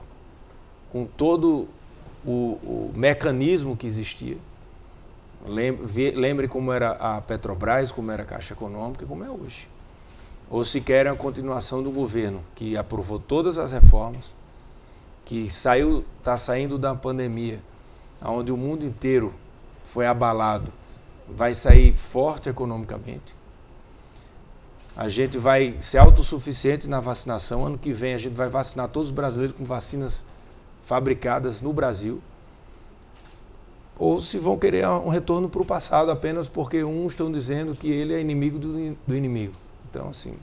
com 0.92 1.04
todo 1.04 1.68
o, 2.24 2.30
o 2.30 2.92
mecanismo 2.94 3.76
que 3.76 3.86
existia. 3.86 4.36
Lembre, 5.44 6.10
lembre 6.12 6.48
como 6.48 6.70
era 6.72 6.92
a 6.92 7.20
Petrobras, 7.20 7.90
como 7.90 8.10
era 8.10 8.22
a 8.22 8.26
Caixa 8.26 8.52
Econômica 8.52 9.06
como 9.06 9.24
é 9.24 9.30
hoje. 9.30 9.66
Ou 10.50 10.64
se 10.64 10.80
querem 10.80 11.12
a 11.12 11.14
continuação 11.14 11.80
do 11.80 11.92
governo, 11.92 12.42
que 12.56 12.76
aprovou 12.76 13.20
todas 13.20 13.56
as 13.56 13.70
reformas, 13.70 14.34
que 15.24 15.48
saiu, 15.48 16.04
está 16.18 16.36
saindo 16.36 16.76
da 16.76 16.92
pandemia, 16.92 17.60
onde 18.20 18.50
o 18.50 18.56
mundo 18.56 18.84
inteiro 18.84 19.32
foi 19.84 20.06
abalado, 20.06 20.72
vai 21.28 21.54
sair 21.54 21.96
forte 21.96 22.48
economicamente. 22.48 23.36
A 24.96 25.08
gente 25.08 25.38
vai 25.38 25.76
ser 25.80 25.98
autossuficiente 25.98 26.88
na 26.88 26.98
vacinação. 26.98 27.64
Ano 27.64 27.78
que 27.78 27.92
vem 27.92 28.12
a 28.12 28.18
gente 28.18 28.34
vai 28.34 28.48
vacinar 28.48 28.88
todos 28.88 29.08
os 29.08 29.14
brasileiros 29.14 29.56
com 29.56 29.64
vacinas 29.64 30.24
fabricadas 30.82 31.60
no 31.60 31.72
Brasil, 31.72 32.20
ou 33.96 34.18
se 34.18 34.38
vão 34.38 34.58
querer 34.58 34.88
um 34.88 35.08
retorno 35.08 35.48
para 35.48 35.62
o 35.62 35.64
passado 35.64 36.10
apenas 36.10 36.48
porque 36.48 36.82
uns 36.82 37.12
estão 37.12 37.30
dizendo 37.30 37.76
que 37.76 37.88
ele 37.88 38.14
é 38.14 38.20
inimigo 38.20 38.58
do, 38.58 38.96
do 39.06 39.14
inimigo. 39.14 39.54
Então, 39.90 40.08
assim, 40.08 40.34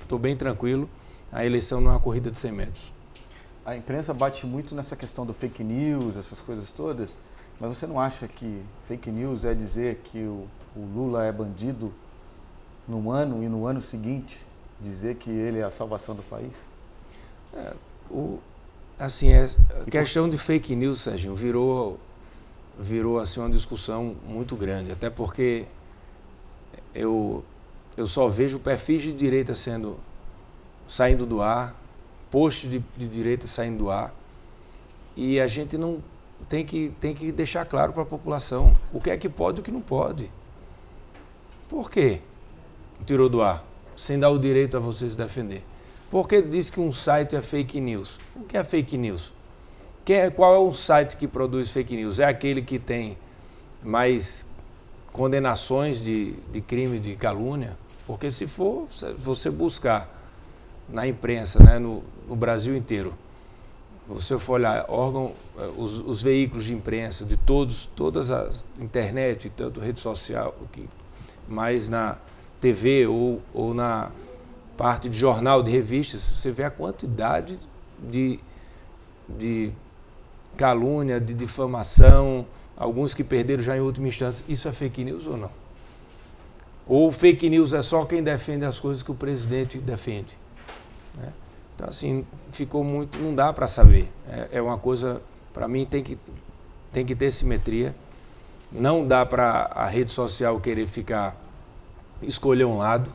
estou 0.00 0.18
bem 0.18 0.36
tranquilo. 0.36 0.88
A 1.32 1.44
eleição 1.44 1.80
não 1.80 1.90
é 1.90 1.94
uma 1.94 2.00
corrida 2.00 2.30
de 2.30 2.38
100 2.38 2.52
metros. 2.52 2.92
A 3.64 3.76
imprensa 3.76 4.14
bate 4.14 4.46
muito 4.46 4.74
nessa 4.74 4.94
questão 4.94 5.26
do 5.26 5.34
fake 5.34 5.64
news, 5.64 6.16
essas 6.16 6.40
coisas 6.40 6.70
todas, 6.70 7.16
mas 7.58 7.76
você 7.76 7.86
não 7.86 7.98
acha 7.98 8.28
que 8.28 8.62
fake 8.84 9.10
news 9.10 9.44
é 9.44 9.54
dizer 9.54 10.02
que 10.04 10.18
o, 10.18 10.46
o 10.76 10.80
Lula 10.94 11.24
é 11.24 11.32
bandido 11.32 11.92
num 12.86 13.10
ano 13.10 13.42
e 13.42 13.48
no 13.48 13.66
ano 13.66 13.80
seguinte 13.80 14.38
dizer 14.80 15.16
que 15.16 15.30
ele 15.30 15.58
é 15.58 15.64
a 15.64 15.70
salvação 15.70 16.14
do 16.14 16.22
país? 16.22 16.52
É, 17.52 17.74
o, 18.08 18.38
Assim, 18.98 19.28
é, 19.28 19.44
a 19.44 19.90
questão 19.90 20.28
de 20.28 20.38
fake 20.38 20.74
news, 20.74 21.00
Serginho, 21.00 21.34
virou, 21.34 22.00
virou 22.78 23.18
assim, 23.18 23.40
uma 23.40 23.50
discussão 23.50 24.16
muito 24.26 24.56
grande, 24.56 24.90
até 24.90 25.10
porque 25.10 25.66
eu, 26.94 27.44
eu 27.96 28.06
só 28.06 28.28
vejo 28.28 28.58
perfis 28.58 29.02
de 29.02 29.12
direita 29.12 29.54
sendo 29.54 29.98
saindo 30.86 31.26
do 31.26 31.42
ar, 31.42 31.74
posts 32.30 32.70
de, 32.70 32.82
de 32.96 33.08
direita 33.08 33.46
saindo 33.46 33.78
do 33.78 33.90
ar, 33.90 34.14
e 35.16 35.40
a 35.40 35.46
gente 35.46 35.78
não 35.78 36.00
tem 36.48 36.64
que, 36.64 36.92
tem 37.00 37.14
que 37.14 37.32
deixar 37.32 37.64
claro 37.64 37.92
para 37.92 38.02
a 38.02 38.06
população 38.06 38.72
o 38.92 39.00
que 39.00 39.10
é 39.10 39.16
que 39.16 39.28
pode 39.28 39.58
e 39.58 39.60
o 39.60 39.64
que 39.64 39.70
não 39.70 39.80
pode. 39.80 40.30
Por 41.68 41.90
quê? 41.90 42.20
Tirou 43.04 43.28
do 43.28 43.42
ar, 43.42 43.64
sem 43.96 44.18
dar 44.18 44.30
o 44.30 44.38
direito 44.38 44.76
a 44.76 44.80
você 44.80 45.08
se 45.08 45.16
defender. 45.16 45.64
Porque 46.10 46.40
diz 46.40 46.70
que 46.70 46.80
um 46.80 46.92
site 46.92 47.34
é 47.34 47.42
fake 47.42 47.80
news. 47.80 48.20
O 48.34 48.44
que 48.44 48.56
é 48.56 48.62
fake 48.62 48.96
news? 48.96 49.34
É, 50.08 50.30
qual 50.30 50.54
é 50.54 50.58
o 50.58 50.72
site 50.72 51.16
que 51.16 51.26
produz 51.26 51.72
fake 51.72 51.96
news? 51.96 52.20
É 52.20 52.26
aquele 52.26 52.62
que 52.62 52.78
tem 52.78 53.18
mais 53.82 54.46
condenações 55.12 56.00
de, 56.00 56.34
de 56.52 56.60
crime 56.60 57.00
de 57.00 57.16
calúnia? 57.16 57.76
Porque 58.06 58.30
se 58.30 58.46
for 58.46 58.86
você 59.18 59.50
buscar 59.50 60.08
na 60.88 61.06
imprensa, 61.06 61.62
né, 61.62 61.78
no, 61.78 62.02
no 62.28 62.36
Brasil 62.36 62.76
inteiro, 62.76 63.12
você 64.08 64.38
for 64.38 64.54
olhar 64.54 64.84
órgão, 64.88 65.32
eh, 65.58 65.68
os, 65.76 65.98
os, 66.00 66.22
veículos 66.22 66.64
de 66.66 66.74
imprensa 66.74 67.24
de 67.24 67.36
todos, 67.36 67.86
todas 67.96 68.30
as 68.30 68.64
internet, 68.78 69.50
tanto 69.50 69.80
rede 69.80 69.98
social, 69.98 70.54
que 70.70 70.88
mais 71.48 71.88
na 71.88 72.16
TV 72.60 73.08
ou, 73.08 73.42
ou 73.52 73.74
na 73.74 74.12
parte 74.76 75.08
de 75.08 75.18
jornal, 75.18 75.60
de 75.60 75.72
revistas, 75.72 76.20
você 76.20 76.52
vê 76.52 76.62
a 76.62 76.70
quantidade 76.70 77.58
de, 77.98 78.38
de 79.28 79.72
calúnia, 80.56 81.20
de 81.20 81.34
difamação, 81.34 82.46
alguns 82.76 83.12
que 83.12 83.24
perderam 83.24 83.64
já 83.64 83.76
em 83.76 83.80
última 83.80 84.06
instância. 84.06 84.44
Isso 84.48 84.68
é 84.68 84.72
fake 84.72 85.02
news 85.02 85.26
ou 85.26 85.36
não? 85.36 85.65
Ou 86.86 87.10
fake 87.10 87.50
news 87.50 87.74
é 87.74 87.82
só 87.82 88.04
quem 88.04 88.22
defende 88.22 88.64
as 88.64 88.78
coisas 88.78 89.02
que 89.02 89.10
o 89.10 89.14
presidente 89.14 89.78
defende? 89.78 90.38
Né? 91.16 91.32
Então, 91.74 91.88
assim, 91.88 92.24
ficou 92.52 92.84
muito. 92.84 93.18
Não 93.18 93.34
dá 93.34 93.52
para 93.52 93.66
saber. 93.66 94.10
É, 94.28 94.48
é, 94.52 94.62
uma 94.62 94.78
coisa, 94.78 95.20
para 95.52 95.66
mim, 95.66 95.84
tem 95.84 96.02
que, 96.02 96.16
tem 96.92 97.04
que 97.04 97.14
ter 97.14 97.30
simetria. 97.30 97.94
Não 98.70 99.06
dá 99.06 99.26
para 99.26 99.70
a 99.74 99.86
rede 99.86 100.12
social 100.12 100.60
querer 100.60 100.86
ficar, 100.86 101.36
escolher 102.22 102.64
um 102.64 102.78
lado 102.78 103.10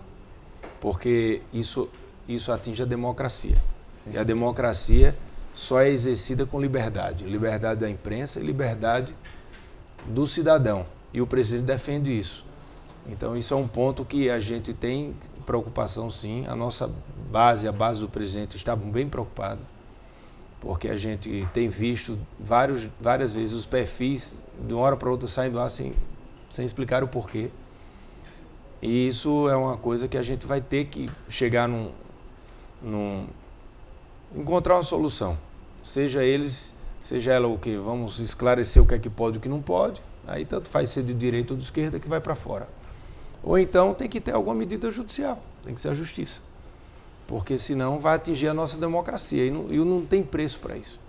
porque 0.81 1.41
isso, 1.53 1.87
isso 2.27 2.51
atinge 2.51 2.81
a 2.81 2.85
democracia. 2.85 3.55
Sim. 4.03 4.11
E 4.13 4.17
a 4.17 4.23
democracia 4.23 5.15
só 5.53 5.79
é 5.79 5.89
exercida 5.89 6.45
com 6.45 6.59
liberdade 6.59 7.25
liberdade 7.25 7.81
da 7.81 7.89
imprensa 7.89 8.39
e 8.39 8.43
liberdade 8.43 9.15
do 10.07 10.25
cidadão. 10.25 10.85
E 11.13 11.21
o 11.21 11.27
presidente 11.27 11.65
defende 11.65 12.17
isso. 12.17 12.43
Então, 13.07 13.35
isso 13.35 13.53
é 13.53 13.57
um 13.57 13.67
ponto 13.67 14.05
que 14.05 14.29
a 14.29 14.39
gente 14.39 14.73
tem 14.73 15.15
preocupação, 15.45 16.09
sim. 16.09 16.45
A 16.47 16.55
nossa 16.55 16.89
base, 17.31 17.67
a 17.67 17.71
base 17.71 18.01
do 18.01 18.09
presidente, 18.09 18.55
está 18.55 18.75
bem 18.75 19.07
preocupada, 19.07 19.59
porque 20.59 20.87
a 20.87 20.95
gente 20.95 21.47
tem 21.53 21.67
visto 21.67 22.17
vários, 22.39 22.89
várias 22.99 23.33
vezes 23.33 23.53
os 23.55 23.65
perfis, 23.65 24.35
de 24.67 24.73
uma 24.73 24.83
hora 24.83 24.97
para 24.97 25.09
outra, 25.09 25.27
saindo 25.27 25.57
lá 25.57 25.67
sem, 25.69 25.93
sem 26.49 26.63
explicar 26.63 27.03
o 27.03 27.07
porquê. 27.07 27.49
E 28.81 29.07
isso 29.07 29.47
é 29.49 29.55
uma 29.55 29.77
coisa 29.77 30.07
que 30.07 30.17
a 30.17 30.21
gente 30.21 30.45
vai 30.45 30.59
ter 30.59 30.85
que 30.85 31.09
chegar 31.29 31.67
num, 31.67 31.91
num 32.81 33.27
encontrar 34.35 34.75
uma 34.75 34.83
solução. 34.83 35.37
Seja 35.83 36.23
eles, 36.23 36.73
seja 37.01 37.33
ela 37.33 37.47
o 37.47 37.57
que, 37.57 37.75
vamos 37.77 38.19
esclarecer 38.19 38.81
o 38.81 38.85
que 38.85 38.95
é 38.95 38.99
que 38.99 39.09
pode 39.09 39.37
e 39.37 39.39
o 39.39 39.41
que 39.41 39.49
não 39.49 39.61
pode. 39.61 40.01
Aí 40.27 40.45
tanto 40.45 40.67
faz 40.67 40.89
ser 40.89 41.03
de 41.03 41.13
direita 41.13 41.53
ou 41.53 41.57
de 41.57 41.63
esquerda 41.63 41.99
que 41.99 42.07
vai 42.07 42.19
para 42.19 42.35
fora. 42.35 42.67
Ou 43.43 43.57
então 43.57 43.93
tem 43.93 44.07
que 44.07 44.21
ter 44.21 44.33
alguma 44.33 44.55
medida 44.55 44.91
judicial, 44.91 45.41
tem 45.63 45.73
que 45.73 45.81
ser 45.81 45.89
a 45.89 45.93
justiça. 45.93 46.41
Porque 47.27 47.57
senão 47.57 47.99
vai 47.99 48.15
atingir 48.15 48.47
a 48.47 48.53
nossa 48.53 48.77
democracia 48.77 49.45
e 49.45 49.51
não, 49.51 49.71
e 49.71 49.77
não 49.77 50.05
tem 50.05 50.21
preço 50.21 50.59
para 50.59 50.75
isso. 50.75 50.99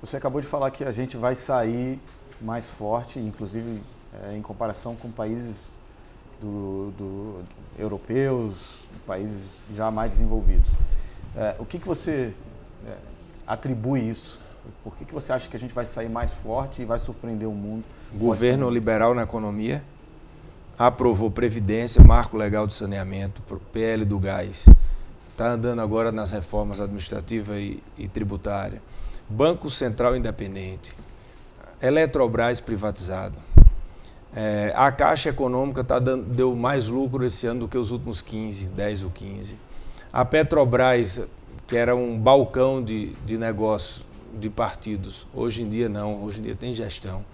Você 0.00 0.16
acabou 0.16 0.40
de 0.40 0.46
falar 0.46 0.70
que 0.70 0.84
a 0.84 0.92
gente 0.92 1.16
vai 1.16 1.34
sair 1.34 1.98
mais 2.40 2.66
forte, 2.66 3.18
inclusive 3.18 3.82
é, 4.24 4.36
em 4.36 4.42
comparação 4.42 4.94
com 4.94 5.10
países 5.10 5.70
do, 6.40 6.92
do, 6.96 7.40
europeus, 7.78 8.86
países 9.06 9.60
já 9.74 9.90
mais 9.90 10.12
desenvolvidos. 10.12 10.70
É, 11.34 11.56
o 11.58 11.64
que, 11.64 11.78
que 11.78 11.86
você 11.86 12.32
é, 12.86 12.96
atribui 13.46 14.08
isso? 14.08 14.38
Por 14.82 14.94
que, 14.96 15.04
que 15.04 15.14
você 15.14 15.32
acha 15.32 15.48
que 15.48 15.56
a 15.56 15.60
gente 15.60 15.74
vai 15.74 15.86
sair 15.86 16.08
mais 16.08 16.32
forte 16.32 16.82
e 16.82 16.84
vai 16.84 16.98
surpreender 16.98 17.48
o 17.48 17.52
mundo? 17.52 17.84
Governo 18.14 18.68
liberal 18.70 19.14
na 19.14 19.22
economia, 19.22 19.82
aprovou 20.78 21.30
Previdência, 21.30 22.02
Marco 22.02 22.36
Legal 22.36 22.66
de 22.66 22.74
Saneamento, 22.74 23.42
PL 23.72 24.04
do 24.04 24.18
Gás, 24.18 24.68
está 25.30 25.50
andando 25.50 25.80
agora 25.80 26.12
nas 26.12 26.32
reformas 26.32 26.80
administrativa 26.80 27.58
e, 27.58 27.82
e 27.96 28.08
tributária, 28.08 28.82
Banco 29.28 29.68
Central 29.70 30.16
Independente, 30.16 30.94
Eletrobras 31.80 32.60
privatizado, 32.60 33.38
é, 34.34 34.70
a 34.76 34.92
Caixa 34.92 35.30
Econômica 35.30 35.82
tá 35.82 35.98
dando, 35.98 36.24
deu 36.24 36.54
mais 36.54 36.88
lucro 36.88 37.24
esse 37.24 37.46
ano 37.46 37.60
do 37.60 37.68
que 37.68 37.78
os 37.78 37.90
últimos 37.90 38.20
15, 38.20 38.66
10 38.66 39.04
ou 39.04 39.10
15. 39.10 39.56
A 40.12 40.26
Petrobras, 40.26 41.22
que 41.66 41.74
era 41.74 41.96
um 41.96 42.18
balcão 42.18 42.84
de, 42.84 43.14
de 43.24 43.38
negócio 43.38 44.04
de 44.38 44.50
partidos, 44.50 45.26
hoje 45.34 45.62
em 45.62 45.68
dia 45.70 45.88
não, 45.88 46.22
hoje 46.22 46.40
em 46.40 46.42
dia 46.42 46.54
tem 46.54 46.74
gestão. 46.74 47.24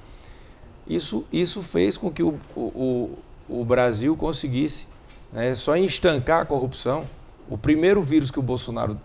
Isso, 0.87 1.27
isso 1.33 1.61
fez 1.61 1.99
com 1.99 2.09
que 2.09 2.23
o, 2.23 2.39
o 2.57 3.19
Brasil 3.65 4.17
conseguisse 4.17 4.87
né, 5.33 5.55
só 5.55 5.77
estancar 5.77 6.43
a 6.43 6.45
corrupção. 6.45 7.05
O 7.49 7.59
primeiro 7.59 8.01
vírus 8.01 8.31
que 8.31 8.39
o 8.39 8.43
Bolsonaro 8.43 8.99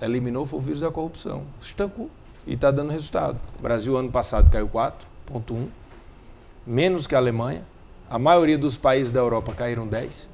eliminou 0.00 0.44
foi 0.44 0.58
o 0.58 0.62
vírus 0.62 0.80
da 0.80 0.90
corrupção. 0.90 1.44
Estancou 1.60 2.10
e 2.46 2.54
está 2.54 2.70
dando 2.70 2.90
resultado. 2.90 3.38
O 3.58 3.62
Brasil, 3.62 3.96
ano 3.96 4.10
passado, 4.10 4.50
caiu 4.50 4.68
4,1 4.68 5.68
menos 6.66 7.06
que 7.06 7.14
a 7.14 7.18
Alemanha. 7.18 7.62
A 8.08 8.18
maioria 8.18 8.58
dos 8.58 8.76
países 8.76 9.10
da 9.10 9.20
Europa 9.20 9.52
caíram 9.54 9.86
10, 9.86 10.28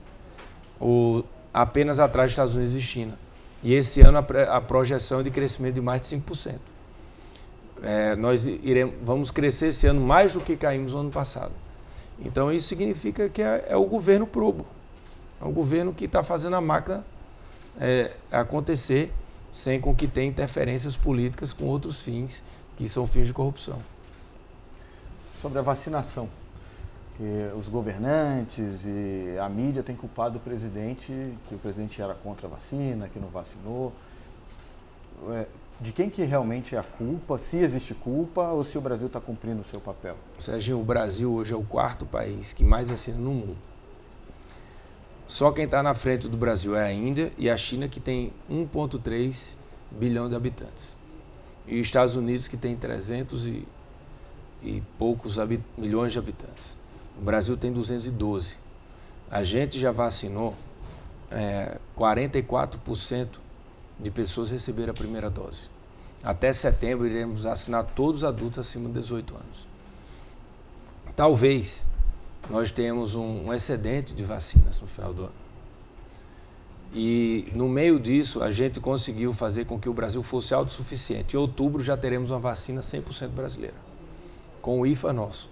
o, 0.81 1.23
apenas 1.55 2.01
atrás 2.01 2.27
dos 2.27 2.33
Estados 2.33 2.55
Unidos 2.55 2.75
e 2.75 2.83
China. 2.83 3.19
E 3.63 3.75
esse 3.75 4.01
ano 4.01 4.19
a, 4.19 4.57
a 4.57 4.61
projeção 4.61 5.21
é 5.21 5.23
de 5.23 5.31
crescimento 5.31 5.75
de 5.75 5.81
mais 5.81 6.03
de 6.03 6.17
5%. 6.17 6.57
É, 7.83 8.17
nós 8.17 8.47
iremos, 8.47 8.95
vamos 9.03 9.31
crescer 9.31 9.69
esse 9.69 9.87
ano 9.87 10.01
mais 10.01 10.33
do 10.35 10.41
que 10.41 10.57
caímos 10.57 10.93
no 10.93 11.01
ano 11.01 11.11
passado. 11.11 11.53
Então 12.21 12.53
isso 12.53 12.69
significa 12.69 13.29
que 13.29 13.43
é, 13.43 13.67
é 13.69 13.77
o 13.77 13.85
governo 13.85 14.27
probo. 14.27 14.67
É 15.41 15.45
o 15.45 15.51
governo 15.51 15.93
que 15.93 16.05
está 16.05 16.23
fazendo 16.23 16.57
a 16.57 16.61
máquina 16.61 17.05
é, 17.81 18.13
acontecer 18.31 19.13
sem 19.51 19.81
com 19.81 19.95
que 19.95 20.07
tenha 20.07 20.29
interferências 20.29 20.97
políticas 20.97 21.53
com 21.53 21.65
outros 21.65 22.01
fins, 22.01 22.43
que 22.77 22.89
são 22.89 23.07
fins 23.07 23.27
de 23.27 23.33
corrupção 23.33 23.79
sobre 25.41 25.59
a 25.59 25.63
vacinação. 25.63 26.29
Os 27.59 27.69
governantes 27.69 28.87
e 28.87 29.37
a 29.39 29.47
mídia 29.47 29.83
têm 29.83 29.95
culpado 29.95 30.39
o 30.39 30.41
presidente, 30.41 31.13
que 31.49 31.55
o 31.55 31.59
presidente 31.59 32.01
era 32.01 32.15
contra 32.15 32.47
a 32.47 32.51
vacina, 32.51 33.09
que 33.09 33.19
não 33.19 33.29
vacinou. 33.29 33.93
De 35.81 35.93
quem 35.93 36.11
que 36.11 36.23
realmente 36.23 36.75
é 36.75 36.79
a 36.79 36.83
culpa, 36.83 37.39
se 37.39 37.57
existe 37.57 37.95
culpa 37.95 38.49
ou 38.49 38.63
se 38.63 38.77
o 38.77 38.81
Brasil 38.81 39.07
está 39.07 39.21
cumprindo 39.21 39.63
o 39.63 39.65
seu 39.65 39.81
papel? 39.81 40.17
Sérgio, 40.39 40.79
o 40.79 40.85
Brasil 40.85 41.33
hoje 41.33 41.53
é 41.53 41.57
o 41.57 41.63
quarto 41.63 42.05
país 42.05 42.53
que 42.53 42.63
mais 42.63 42.91
vacina 42.91 43.17
no 43.17 43.33
mundo. 43.33 43.57
Só 45.27 45.53
quem 45.53 45.65
está 45.65 45.83
na 45.83 45.95
frente 45.95 46.29
do 46.29 46.37
Brasil 46.37 46.77
é 46.77 46.85
a 46.85 46.93
Índia 46.93 47.33
e 47.39 47.49
a 47.49 47.57
China, 47.57 47.89
que 47.89 48.01
tem 48.01 48.33
1,3 48.51 49.57
bilhão 49.91 50.29
de 50.29 50.35
habitantes. 50.35 50.99
E 51.67 51.81
os 51.81 51.87
Estados 51.87 52.17
Unidos, 52.17 52.49
que 52.49 52.57
tem 52.57 52.77
300 52.77 53.47
e 53.47 53.67
e 54.63 54.83
poucos 54.99 55.39
milhões 55.77 56.13
de 56.13 56.19
habitantes. 56.19 56.77
O 57.19 57.25
Brasil 57.25 57.57
tem 57.57 57.73
212. 57.73 58.59
A 59.31 59.43
gente 59.43 59.79
já 59.79 59.93
vacinou 59.93 60.55
é, 61.31 61.79
44% 61.97 63.39
de 64.03 64.11
pessoas 64.11 64.51
receberam 64.51 64.93
a 64.93 64.95
primeira 64.95 65.29
dose. 65.29 65.69
Até 66.23 66.53
setembro 66.53 67.07
iremos 67.07 67.45
vacinar 67.45 67.85
todos 67.95 68.19
os 68.19 68.25
adultos 68.25 68.59
acima 68.59 68.89
de 68.89 68.95
18 68.95 69.35
anos. 69.35 69.67
Talvez 71.17 71.87
nós 72.49 72.71
tenhamos 72.71 73.15
um, 73.15 73.47
um 73.47 73.55
excedente 73.55 74.15
de 74.15 74.25
vacinas 74.25 74.81
no 74.81 74.87
final 74.87 75.13
do 75.13 75.23
ano. 75.25 75.41
E 76.93 77.47
no 77.55 77.69
meio 77.69 78.01
disso, 78.01 78.43
a 78.43 78.51
gente 78.51 78.81
conseguiu 78.81 79.33
fazer 79.33 79.65
com 79.65 79.79
que 79.79 79.89
o 79.89 79.95
Brasil 79.95 80.23
fosse 80.23 80.53
autossuficiente. 80.53 81.37
Em 81.37 81.39
outubro 81.39 81.83
já 81.83 81.97
teremos 81.97 82.31
uma 82.31 82.41
vacina 82.41 82.81
100% 82.81 83.29
brasileira 83.29 83.91
com 84.61 84.81
o 84.81 84.87
IFA 84.87 85.13
nosso. 85.13 85.49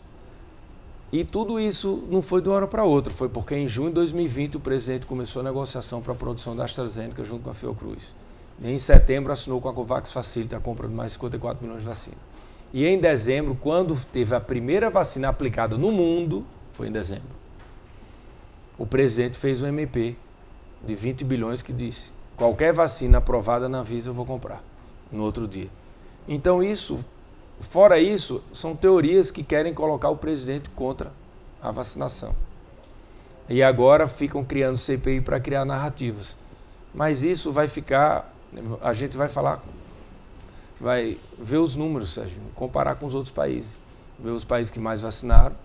E 1.11 1.25
tudo 1.25 1.59
isso 1.59 2.05
não 2.11 2.21
foi 2.21 2.43
de 2.43 2.49
uma 2.49 2.57
hora 2.57 2.67
para 2.67 2.85
outra, 2.85 3.13
foi 3.13 3.29
porque 3.29 3.55
em 3.55 3.67
junho 3.67 3.89
de 3.89 3.95
2020 3.95 4.57
o 4.57 4.61
presidente 4.61 5.07
começou 5.07 5.41
a 5.41 5.43
negociação 5.43 6.03
para 6.03 6.13
a 6.13 6.17
produção 6.17 6.55
da 6.55 6.65
AstraZeneca 6.65 7.25
junto 7.25 7.45
com 7.45 7.51
a 7.51 7.55
Fiocruz. 7.55 8.15
Em 8.63 8.79
setembro 8.79 9.33
assinou 9.33 9.61
com 9.61 9.69
a 9.69 9.73
Covax 9.73 10.13
Facility 10.13 10.55
a 10.55 10.61
compra 10.61 10.89
de 10.89 10.95
mais 10.95 11.13
54 11.13 11.63
milhões 11.63 11.83
de 11.83 11.89
vacina. 11.89 12.17
E 12.73 12.87
em 12.87 12.99
dezembro, 12.99 13.55
quando 13.55 13.97
teve 14.07 14.35
a 14.35 14.41
primeira 14.41 14.91
vacina 14.91 15.29
aplicada 15.29 15.79
no 15.79 15.91
mundo, 15.91 16.45
foi 16.73 16.89
em 16.89 16.93
dezembro, 16.93 17.39
o 18.77 18.87
presidente 18.87 19.39
fez 19.39 19.63
um 19.63 19.67
MP 19.67 20.17
de 20.85 20.95
20 20.95 21.25
bilhões 21.25 21.63
que 21.63 21.73
disse: 21.73 22.13
qualquer 22.37 22.73
vacina 22.73 23.19
aprovada 23.19 23.69
na 23.69 23.83
Visa 23.83 24.11
eu 24.11 24.15
vou 24.15 24.27
comprar 24.27 24.63
no 25.11 25.23
outro 25.23 25.49
dia. 25.49 25.69
Então 26.29 26.63
isso 26.63 27.05
Fora 27.61 27.99
isso, 27.99 28.43
são 28.53 28.75
teorias 28.75 29.31
que 29.31 29.43
querem 29.43 29.75
colocar 29.75 30.11
o 30.11 30.17
presidente 30.17 30.71
contra 30.71 31.13
a 31.61 31.71
vacinação. 31.71 32.35
E 33.49 33.63
agora 33.63 34.07
ficam 34.07 34.45
criando 34.45 34.79
CPI 34.79 35.21
para 35.21 35.41
criar 35.41 35.65
narrativas. 35.65 36.37
Mas 36.95 37.25
isso 37.25 37.51
vai 37.51 37.67
ficar. 37.67 38.35
A 38.81 38.93
gente 38.93 39.17
vai 39.17 39.29
falar. 39.29 39.63
Vai 40.81 41.19
ver 41.39 41.59
os 41.59 41.75
números, 41.75 42.15
Sérgio, 42.15 42.41
comparar 42.55 42.95
com 42.95 43.07
os 43.07 43.15
outros 43.15 43.33
países. 43.33 43.79
Ver 44.19 44.31
os 44.31 44.45
países 44.45 44.71
que 44.71 44.79
mais 44.79 45.03
vacinaram. 45.03 45.57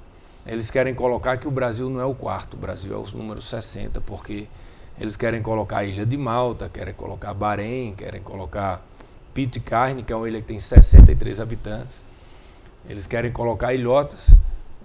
Eles 0.46 0.70
querem 0.70 0.94
colocar 0.94 1.38
que 1.38 1.48
o 1.48 1.52
Brasil 1.52 1.90
não 1.90 2.02
é 2.02 2.06
o 2.06 2.14
quarto, 2.14 2.56
o 2.56 2.58
Brasil 2.58 2.94
é 2.94 2.98
o 2.98 3.18
número 3.18 3.42
60, 3.42 4.02
porque 4.02 4.48
eles 5.00 5.16
querem 5.16 5.42
colocar 5.42 5.78
a 5.78 5.84
Ilha 5.86 6.06
de 6.06 6.18
Malta, 6.18 6.68
querem 6.68 6.94
colocar 6.94 7.34
Bahrein, 7.34 7.96
querem 7.96 8.22
colocar 8.22 8.86
Pito 9.34 9.58
e 9.58 9.62
Carne, 9.62 10.04
que 10.04 10.12
é 10.12 10.16
uma 10.16 10.28
ilha 10.28 10.42
que 10.42 10.48
tem 10.48 10.60
63 10.60 11.40
habitantes. 11.40 12.04
Eles 12.88 13.08
querem 13.08 13.32
colocar 13.32 13.74
ilhotas, 13.74 14.38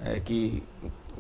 é, 0.05 0.21
que 0.21 0.63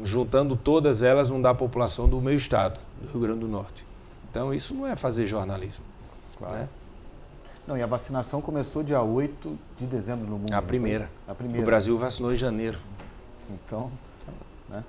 juntando 0.02 0.56
todas 0.56 1.02
elas 1.02 1.30
não 1.30 1.42
dá 1.42 1.50
a 1.50 1.54
população 1.54 2.08
do 2.08 2.20
meu 2.20 2.34
estado, 2.34 2.80
do 3.02 3.10
Rio 3.10 3.20
Grande 3.20 3.40
do 3.40 3.48
Norte. 3.48 3.84
Então 4.30 4.54
isso 4.54 4.72
não 4.74 4.86
é 4.86 4.94
fazer 4.94 5.26
jornalismo. 5.26 5.84
Claro. 6.38 6.54
Né? 6.54 6.68
Não, 7.66 7.76
e 7.76 7.82
a 7.82 7.86
vacinação 7.86 8.40
começou 8.40 8.82
dia 8.82 9.02
8 9.02 9.58
de 9.78 9.86
dezembro 9.86 10.26
no 10.26 10.38
mundo. 10.38 10.52
A 10.54 10.62
primeira. 10.62 11.10
A 11.26 11.34
primeira. 11.34 11.62
O 11.62 11.66
Brasil 11.66 11.98
vacinou 11.98 12.32
em 12.32 12.36
janeiro. 12.36 12.78
Então, 13.50 13.90
né? 14.68 14.82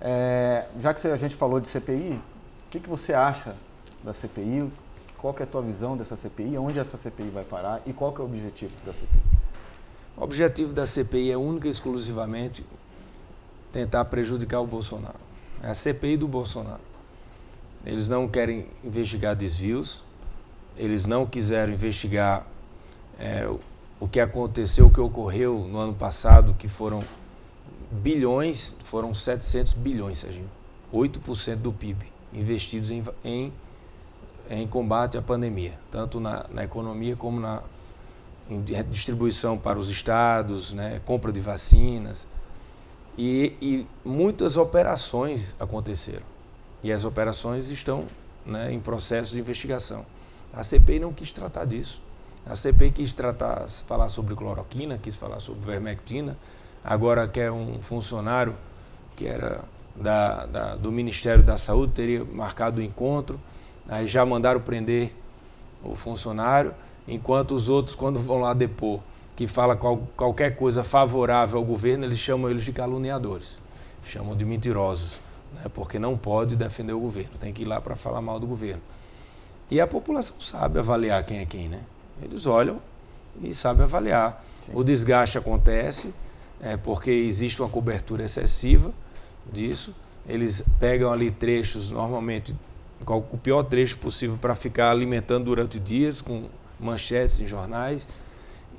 É, 0.00 0.66
já 0.80 0.94
que 0.94 1.06
a 1.06 1.16
gente 1.16 1.34
falou 1.34 1.60
de 1.60 1.68
CPI, 1.68 2.20
o 2.66 2.70
que, 2.70 2.80
que 2.80 2.88
você 2.88 3.12
acha 3.12 3.54
da 4.02 4.14
CPI? 4.14 4.70
Qual 5.18 5.34
que 5.34 5.42
é 5.42 5.44
a 5.44 5.46
tua 5.46 5.62
visão 5.62 5.96
dessa 5.96 6.16
CPI? 6.16 6.56
Onde 6.56 6.78
essa 6.78 6.96
CPI 6.96 7.28
vai 7.30 7.44
parar? 7.44 7.82
E 7.86 7.92
qual 7.92 8.12
que 8.12 8.20
é 8.20 8.24
o 8.24 8.26
objetivo 8.26 8.72
da 8.84 8.92
CPI? 8.92 9.20
O 10.16 10.22
objetivo 10.22 10.72
da 10.72 10.86
CPI 10.86 11.32
é 11.32 11.36
única 11.36 11.66
e 11.66 11.70
exclusivamente 11.70 12.64
tentar 13.70 14.04
prejudicar 14.06 14.60
o 14.60 14.66
Bolsonaro. 14.66 15.18
É 15.62 15.68
a 15.68 15.74
CPI 15.74 16.16
do 16.16 16.28
Bolsonaro. 16.28 16.80
Eles 17.84 18.08
não 18.08 18.26
querem 18.26 18.66
investigar 18.82 19.36
desvios, 19.36 20.02
eles 20.76 21.06
não 21.06 21.26
quiseram 21.26 21.72
investigar 21.72 22.46
é, 23.18 23.48
o 23.98 24.06
que 24.06 24.20
aconteceu, 24.20 24.86
o 24.86 24.90
que 24.90 25.00
ocorreu 25.00 25.66
no 25.70 25.78
ano 25.78 25.94
passado, 25.94 26.54
que 26.58 26.68
foram 26.68 27.02
bilhões, 27.90 28.74
foram 28.84 29.14
700 29.14 29.72
bilhões, 29.74 30.18
Serginho. 30.18 30.50
8% 30.92 31.56
do 31.56 31.72
PIB 31.72 32.06
investidos 32.32 32.90
em, 32.90 33.02
em, 33.24 33.52
em 34.50 34.66
combate 34.66 35.16
à 35.16 35.22
pandemia, 35.22 35.74
tanto 35.90 36.20
na, 36.20 36.46
na 36.50 36.64
economia 36.64 37.16
como 37.16 37.40
na 37.40 37.62
distribuição 38.88 39.58
para 39.58 39.78
os 39.78 39.88
estados, 39.90 40.72
né, 40.72 41.00
compra 41.04 41.32
de 41.32 41.40
vacinas. 41.40 42.26
E, 43.18 43.54
e, 43.60 43.86
muitas 44.04 44.56
operações 44.56 45.56
aconteceram. 45.58 46.24
E 46.82 46.92
as 46.92 47.04
operações 47.04 47.70
estão 47.70 48.04
né, 48.44 48.72
em 48.72 48.78
processo 48.78 49.32
de 49.32 49.40
investigação. 49.40 50.04
A 50.52 50.62
CPI 50.62 51.00
não 51.00 51.12
quis 51.12 51.32
tratar 51.32 51.64
disso. 51.64 52.02
A 52.48 52.54
CPI 52.54 52.92
quis 52.92 53.14
tratar, 53.14 53.68
falar 53.68 54.08
sobre 54.08 54.34
cloroquina, 54.34 54.98
quis 54.98 55.16
falar 55.16 55.40
sobre 55.40 55.66
vermectina. 55.66 56.36
Agora 56.84 57.26
quer 57.26 57.50
um 57.50 57.80
funcionário 57.82 58.54
que 59.16 59.26
era 59.26 59.64
da, 59.94 60.46
da, 60.46 60.76
do 60.76 60.92
Ministério 60.92 61.42
da 61.42 61.56
Saúde, 61.56 61.92
teria 61.92 62.24
marcado 62.24 62.80
o 62.80 62.82
encontro. 62.82 63.40
Aí 63.88 64.06
já 64.06 64.24
mandaram 64.24 64.60
prender 64.60 65.12
o 65.82 65.94
funcionário, 65.94 66.74
enquanto 67.06 67.54
os 67.54 67.68
outros, 67.68 67.94
quando 67.94 68.18
vão 68.18 68.40
lá 68.40 68.52
depor, 68.52 69.00
que 69.34 69.46
fala 69.46 69.76
qual, 69.76 69.98
qualquer 70.16 70.56
coisa 70.56 70.82
favorável 70.82 71.58
ao 71.58 71.64
governo, 71.64 72.04
eles 72.04 72.18
chamam 72.18 72.50
eles 72.50 72.64
de 72.64 72.72
caluniadores, 72.72 73.60
chamam 74.04 74.34
de 74.34 74.44
mentirosos, 74.44 75.20
né? 75.54 75.70
porque 75.72 75.98
não 75.98 76.16
pode 76.16 76.56
defender 76.56 76.92
o 76.92 77.00
governo, 77.00 77.32
tem 77.38 77.52
que 77.52 77.62
ir 77.62 77.66
lá 77.66 77.80
para 77.80 77.94
falar 77.94 78.20
mal 78.20 78.40
do 78.40 78.46
governo. 78.46 78.82
E 79.70 79.80
a 79.80 79.86
população 79.86 80.40
sabe 80.40 80.78
avaliar 80.78 81.24
quem 81.24 81.38
é 81.38 81.46
quem, 81.46 81.68
né? 81.68 81.80
Eles 82.22 82.46
olham 82.46 82.80
e 83.42 83.52
sabem 83.52 83.84
avaliar. 83.84 84.44
Sim. 84.60 84.72
O 84.74 84.84
desgaste 84.84 85.36
acontece 85.36 86.12
é, 86.60 86.76
porque 86.76 87.10
existe 87.10 87.60
uma 87.60 87.68
cobertura 87.68 88.24
excessiva 88.24 88.92
disso. 89.52 89.94
Eles 90.28 90.64
pegam 90.80 91.12
ali 91.12 91.30
trechos, 91.30 91.90
normalmente, 91.90 92.54
o 93.06 93.38
pior 93.38 93.62
trecho 93.62 93.98
possível 93.98 94.36
para 94.40 94.54
ficar 94.54 94.90
alimentando 94.90 95.44
durante 95.44 95.78
dias, 95.78 96.20
com 96.20 96.46
manchetes 96.80 97.40
em 97.40 97.46
jornais. 97.46 98.08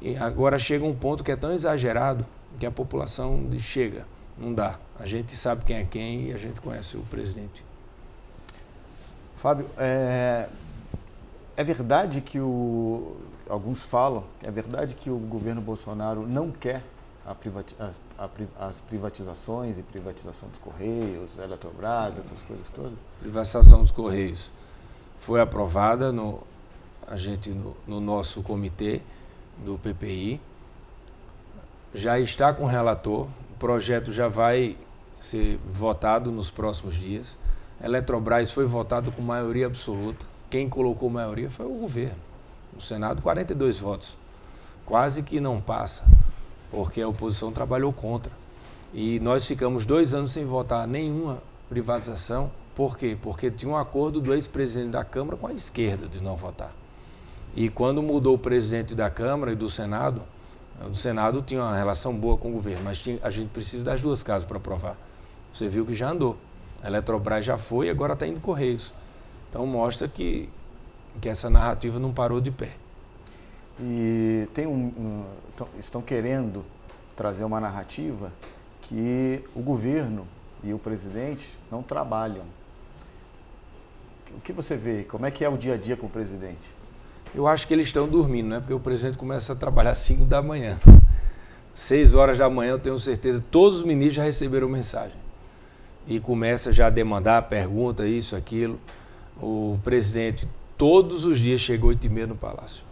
E 0.01 0.15
agora 0.17 0.57
chega 0.57 0.85
um 0.85 0.95
ponto 0.95 1.23
que 1.23 1.31
é 1.31 1.35
tão 1.35 1.51
exagerado 1.51 2.25
que 2.59 2.65
a 2.65 2.71
população 2.71 3.47
chega, 3.59 4.05
não 4.37 4.53
dá. 4.53 4.77
A 4.99 5.05
gente 5.05 5.35
sabe 5.35 5.63
quem 5.63 5.77
é 5.77 5.85
quem 5.85 6.29
e 6.29 6.33
a 6.33 6.37
gente 6.37 6.59
conhece 6.59 6.97
o 6.97 7.01
presidente. 7.01 7.63
Fábio, 9.35 9.67
é, 9.77 10.47
é 11.57 11.63
verdade 11.63 12.21
que 12.21 12.39
o, 12.39 13.17
alguns 13.49 13.81
falam, 13.81 14.23
é 14.43 14.51
verdade 14.51 14.93
que 14.93 15.09
o 15.09 15.17
governo 15.17 15.59
Bolsonaro 15.59 16.27
não 16.27 16.51
quer 16.51 16.83
privati 17.33 17.75
as, 17.79 17.99
a, 18.17 18.29
as, 18.67 18.79
privatizações 18.81 19.75
e 19.77 19.81
privatização 19.81 20.47
dos 20.49 20.59
Correios, 20.59 21.31
Eletrobras, 21.37 22.15
essas 22.19 22.43
coisas 22.43 22.69
todas? 22.69 22.93
Privatização 23.19 23.81
dos 23.81 23.89
Correios 23.89 24.53
foi 25.19 25.41
aprovada 25.41 26.11
no, 26.11 26.43
a 27.07 27.17
gente, 27.17 27.49
no, 27.49 27.75
no 27.87 27.99
nosso 27.99 28.43
comitê 28.43 29.01
do 29.65 29.79
PPI. 29.79 30.39
Já 31.93 32.19
está 32.19 32.53
com 32.53 32.65
o 32.65 32.67
relator, 32.67 33.25
o 33.25 33.57
projeto 33.57 34.11
já 34.13 34.27
vai 34.27 34.77
ser 35.19 35.59
votado 35.73 36.31
nos 36.31 36.51
próximos 36.51 36.95
dias. 36.95 37.35
Eletrobras 37.83 38.51
foi 38.51 38.65
votado 38.65 39.11
com 39.11 39.23
maioria 39.23 39.65
absoluta 39.65 40.36
quem 40.49 40.69
colocou 40.69 41.09
maioria 41.09 41.49
foi 41.49 41.65
o 41.65 41.73
governo. 41.73 42.17
No 42.73 42.81
Senado, 42.81 43.21
42 43.21 43.79
votos. 43.79 44.17
Quase 44.85 45.23
que 45.23 45.39
não 45.39 45.59
passa, 45.59 46.03
porque 46.71 47.01
a 47.01 47.07
oposição 47.07 47.51
trabalhou 47.51 47.91
contra. 47.91 48.31
E 48.93 49.19
nós 49.19 49.45
ficamos 49.45 49.85
dois 49.85 50.13
anos 50.13 50.31
sem 50.31 50.45
votar 50.45 50.87
nenhuma 50.87 51.41
privatização. 51.67 52.49
Por 52.75 52.97
quê? 52.97 53.17
Porque 53.21 53.51
tinha 53.51 53.71
um 53.71 53.75
acordo 53.75 54.21
do 54.21 54.33
ex-presidente 54.33 54.91
da 54.91 55.03
Câmara 55.03 55.35
com 55.35 55.47
a 55.47 55.53
esquerda 55.53 56.07
de 56.07 56.21
não 56.21 56.35
votar. 56.35 56.73
E 57.55 57.69
quando 57.69 58.01
mudou 58.01 58.35
o 58.35 58.39
presidente 58.39 58.93
da 58.93 59.09
Câmara 59.09 59.51
e 59.51 59.55
do 59.55 59.69
Senado, 59.69 60.21
o 60.89 60.95
Senado 60.95 61.41
tinha 61.41 61.61
uma 61.61 61.75
relação 61.75 62.13
boa 62.15 62.37
com 62.37 62.49
o 62.49 62.51
governo, 62.51 62.83
mas 62.83 62.99
tinha, 62.99 63.19
a 63.23 63.29
gente 63.29 63.49
precisa 63.49 63.83
das 63.83 64.01
duas 64.01 64.21
casas 64.21 64.45
para 64.45 64.57
aprovar. 64.57 64.95
Você 65.51 65.67
viu 65.67 65.85
que 65.85 65.95
já 65.95 66.11
andou. 66.11 66.37
A 66.83 66.87
Eletrobras 66.87 67.43
já 67.43 67.57
foi 67.57 67.87
e 67.87 67.89
agora 67.89 68.13
está 68.13 68.27
indo 68.27 68.39
Correios. 68.39 68.93
Então 69.49 69.65
mostra 69.65 70.07
que, 70.07 70.49
que 71.21 71.29
essa 71.29 71.49
narrativa 71.49 71.99
não 71.99 72.13
parou 72.13 72.41
de 72.41 72.51
pé. 72.51 72.71
E 73.79 74.47
tem 74.53 74.65
um, 74.65 74.71
um, 74.71 75.23
estão 75.79 76.01
querendo 76.01 76.65
trazer 77.15 77.43
uma 77.43 77.59
narrativa 77.59 78.31
que 78.81 79.43
o 79.55 79.61
governo 79.61 80.27
e 80.63 80.73
o 80.73 80.79
presidente 80.79 81.47
não 81.71 81.83
trabalham. 81.83 82.43
O 84.35 84.41
que 84.41 84.51
você 84.51 84.75
vê? 84.75 85.03
Como 85.03 85.25
é 85.25 85.31
que 85.31 85.45
é 85.45 85.49
o 85.49 85.57
dia 85.57 85.75
a 85.75 85.77
dia 85.77 85.95
com 85.95 86.07
o 86.07 86.09
presidente? 86.09 86.75
Eu 87.35 87.47
acho 87.47 87.67
que 87.67 87.73
eles 87.73 87.87
estão 87.87 88.07
dormindo, 88.07 88.49
né? 88.49 88.59
Porque 88.59 88.73
o 88.73 88.79
presidente 88.79 89.17
começa 89.17 89.53
a 89.53 89.55
trabalhar 89.55 89.91
às 89.91 89.99
5 89.99 90.25
da 90.25 90.41
manhã. 90.41 90.79
6 91.73 92.15
horas 92.15 92.37
da 92.37 92.49
manhã, 92.49 92.71
eu 92.71 92.79
tenho 92.79 92.97
certeza, 92.97 93.43
todos 93.51 93.79
os 93.79 93.83
ministros 93.83 94.15
já 94.15 94.23
receberam 94.23 94.67
mensagem. 94.67 95.15
E 96.07 96.19
começa 96.19 96.73
já 96.73 96.87
a 96.87 96.89
demandar, 96.89 97.43
pergunta, 97.43 98.07
isso, 98.07 98.35
aquilo 98.35 98.79
o 99.41 99.79
presidente 99.83 100.47
todos 100.77 101.25
os 101.25 101.39
dias 101.39 101.61
chega 101.61 101.85
oito 101.85 102.05
e 102.05 102.09
meia 102.09 102.27
no 102.27 102.35
palácio. 102.35 102.85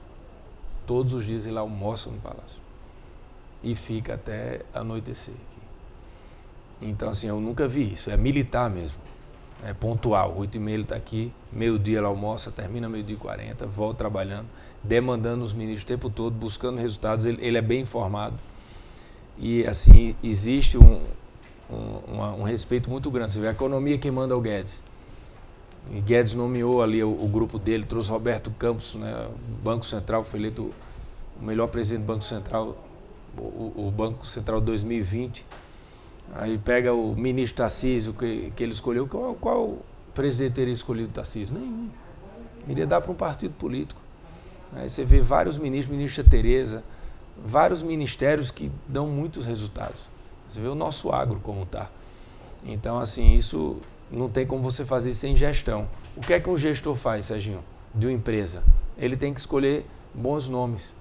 Todos 0.85 1.13
os 1.13 1.25
dias 1.25 1.45
ele 1.45 1.57
almoça 1.57 2.09
no 2.09 2.17
palácio. 2.17 2.61
E 3.63 3.75
fica 3.75 4.13
até 4.13 4.61
anoitecer 4.73 5.33
aqui. 5.33 6.89
Então, 6.89 7.09
assim, 7.09 7.27
eu 7.27 7.39
nunca 7.39 7.67
vi 7.67 7.93
isso. 7.93 8.11
É 8.11 8.17
militar 8.17 8.69
mesmo. 8.69 8.99
É 9.63 9.73
pontual. 9.73 10.35
Oito 10.37 10.55
e 10.55 10.59
meia 10.59 10.75
ele 10.75 10.83
está 10.83 10.95
aqui, 10.95 11.33
meio-dia 11.51 11.97
ele 11.97 12.05
almoça, 12.05 12.51
termina 12.51 12.87
meio-dia 12.87 13.15
e 13.15 13.19
quarenta, 13.19 13.65
volta 13.65 13.97
trabalhando, 13.97 14.45
demandando 14.83 15.43
os 15.43 15.53
ministros 15.53 15.83
o 15.83 15.87
tempo 15.87 16.09
todo, 16.09 16.33
buscando 16.35 16.77
resultados. 16.77 17.25
Ele, 17.25 17.43
ele 17.43 17.57
é 17.57 17.61
bem 17.61 17.81
informado. 17.81 18.35
E, 19.37 19.65
assim, 19.65 20.15
existe 20.23 20.77
um, 20.77 21.01
um, 21.69 22.21
um 22.39 22.43
respeito 22.43 22.89
muito 22.89 23.09
grande. 23.09 23.33
Você 23.33 23.39
vê 23.39 23.47
a 23.47 23.51
economia 23.51 23.97
que 23.97 24.11
manda 24.11 24.37
o 24.37 24.41
Guedes. 24.41 24.83
E 25.91 26.01
Guedes 26.01 26.33
nomeou 26.33 26.81
ali 26.81 27.03
o, 27.03 27.09
o, 27.09 27.27
grupo 27.27 27.59
dele, 27.59 27.85
trouxe 27.85 28.09
Roberto 28.09 28.49
Campos, 28.51 28.95
né, 28.95 29.27
Banco 29.63 29.85
Central, 29.85 30.23
foi 30.23 30.39
eleito 30.39 30.71
o 31.39 31.45
melhor 31.45 31.67
presidente 31.67 32.03
do 32.03 32.07
Banco 32.07 32.23
Central, 32.23 32.77
o, 33.37 33.87
o 33.87 33.93
Banco 33.95 34.25
Central 34.25 34.59
2020. 34.59 35.45
Aí 36.33 36.57
pega 36.57 36.93
o 36.93 37.15
ministro 37.15 37.57
Tarcísio, 37.57 38.13
que, 38.13 38.51
que 38.55 38.63
ele 38.63 38.73
escolheu. 38.73 39.07
Qual, 39.07 39.35
qual 39.35 39.77
presidente 40.13 40.53
teria 40.53 40.73
escolhido 40.73 41.09
Tarcísio? 41.09 41.55
Nenhum. 41.57 41.89
Iria 42.67 42.87
dar 42.87 43.01
para 43.01 43.11
um 43.11 43.15
partido 43.15 43.53
político. 43.53 44.01
Aí 44.73 44.89
você 44.89 45.05
vê 45.05 45.21
vários 45.21 45.57
ministros, 45.57 45.95
ministra 45.95 46.23
Tereza, 46.23 46.83
vários 47.45 47.83
ministérios 47.83 48.49
que 48.49 48.71
dão 48.87 49.07
muitos 49.07 49.45
resultados. 49.45 50.09
Você 50.49 50.59
vê 50.59 50.67
o 50.67 50.75
nosso 50.75 51.11
agro 51.11 51.39
como 51.41 51.63
está. 51.63 51.89
Então, 52.65 52.97
assim, 52.97 53.35
isso 53.35 53.77
não 54.11 54.29
tem 54.29 54.45
como 54.45 54.63
você 54.63 54.85
fazer 54.85 55.13
sem 55.13 55.35
gestão. 55.35 55.87
O 56.15 56.21
que 56.21 56.33
é 56.33 56.39
que 56.39 56.49
um 56.49 56.57
gestor 56.57 56.95
faz, 56.95 57.25
Serginho, 57.25 57.63
de 57.93 58.07
uma 58.07 58.13
empresa? 58.13 58.63
Ele 58.97 59.17
tem 59.17 59.33
que 59.33 59.39
escolher 59.39 59.85
bons 60.13 60.47
nomes 60.47 60.93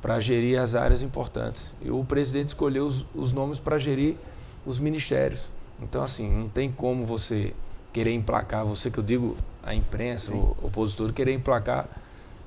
para 0.00 0.18
gerir 0.18 0.58
as 0.58 0.74
áreas 0.74 1.02
importantes. 1.02 1.74
E 1.82 1.90
o 1.90 2.04
presidente 2.04 2.48
escolheu 2.48 2.86
os, 2.86 3.06
os 3.14 3.32
nomes 3.32 3.60
para 3.60 3.78
gerir 3.78 4.16
os 4.64 4.78
ministérios. 4.78 5.50
Então, 5.80 6.02
assim, 6.02 6.28
não 6.28 6.48
tem 6.48 6.70
como 6.70 7.04
você 7.04 7.54
querer 7.92 8.12
emplacar, 8.12 8.64
você 8.64 8.90
que 8.90 8.98
eu 8.98 9.04
digo, 9.04 9.36
a 9.62 9.74
imprensa, 9.74 10.32
Sim. 10.32 10.38
o 10.38 10.56
opositor, 10.62 11.12
querer 11.12 11.32
emplacar 11.32 11.88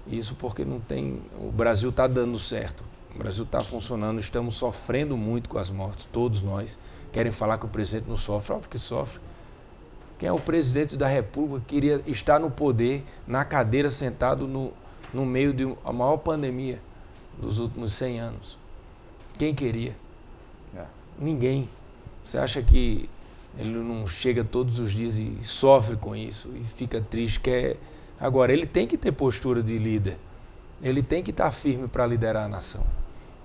isso 0.08 0.36
porque 0.36 0.66
não 0.66 0.80
tem. 0.80 1.22
O 1.40 1.52
Brasil 1.52 1.90
está 1.90 2.08
dando 2.08 2.38
certo. 2.40 2.84
O 3.14 3.18
Brasil 3.18 3.44
está 3.44 3.64
funcionando, 3.64 4.20
estamos 4.20 4.56
sofrendo 4.56 5.16
muito 5.16 5.48
com 5.48 5.58
as 5.58 5.70
mortes, 5.70 6.08
todos 6.12 6.42
nós. 6.42 6.78
Querem 7.12 7.32
falar 7.32 7.60
que 7.60 7.66
o 7.66 7.70
presidente 7.70 8.10
não 8.10 8.18
sofre, 8.18 8.54
óbvio 8.54 8.70
que 8.70 8.80
sofre. 8.80 9.22
Quem 10.24 10.30
é 10.30 10.32
o 10.32 10.40
presidente 10.40 10.96
da 10.96 11.06
República 11.06 11.66
que 11.68 11.76
queria 11.76 12.02
estar 12.08 12.40
no 12.40 12.50
poder, 12.50 13.04
na 13.28 13.44
cadeira, 13.44 13.90
sentado 13.90 14.48
no, 14.48 14.72
no 15.14 15.26
meio 15.26 15.54
de 15.54 15.68
a 15.84 15.92
maior 15.92 16.16
pandemia 16.16 16.80
dos 17.38 17.60
últimos 17.60 17.92
100 17.92 18.20
anos? 18.22 18.58
Quem 19.38 19.54
queria? 19.54 19.94
É. 20.78 20.86
Ninguém. 21.20 21.68
Você 22.24 22.38
acha 22.38 22.62
que 22.62 23.10
ele 23.60 23.72
não 23.72 24.08
chega 24.08 24.46
todos 24.46 24.80
os 24.80 24.94
dias 24.94 25.18
e 25.18 25.40
sofre 25.42 25.98
com 25.98 26.16
isso 26.16 26.50
e 26.56 26.64
fica 26.64 27.02
triste? 27.02 27.42
Quer... 27.42 27.76
Agora, 28.18 28.54
ele 28.54 28.66
tem 28.66 28.88
que 28.88 28.98
ter 28.98 29.12
postura 29.12 29.62
de 29.62 29.78
líder. 29.78 30.16
Ele 30.82 31.04
tem 31.04 31.22
que 31.22 31.32
estar 31.32 31.52
firme 31.52 31.90
para 31.90 32.08
liderar 32.08 32.46
a 32.46 32.48
nação. 32.48 32.86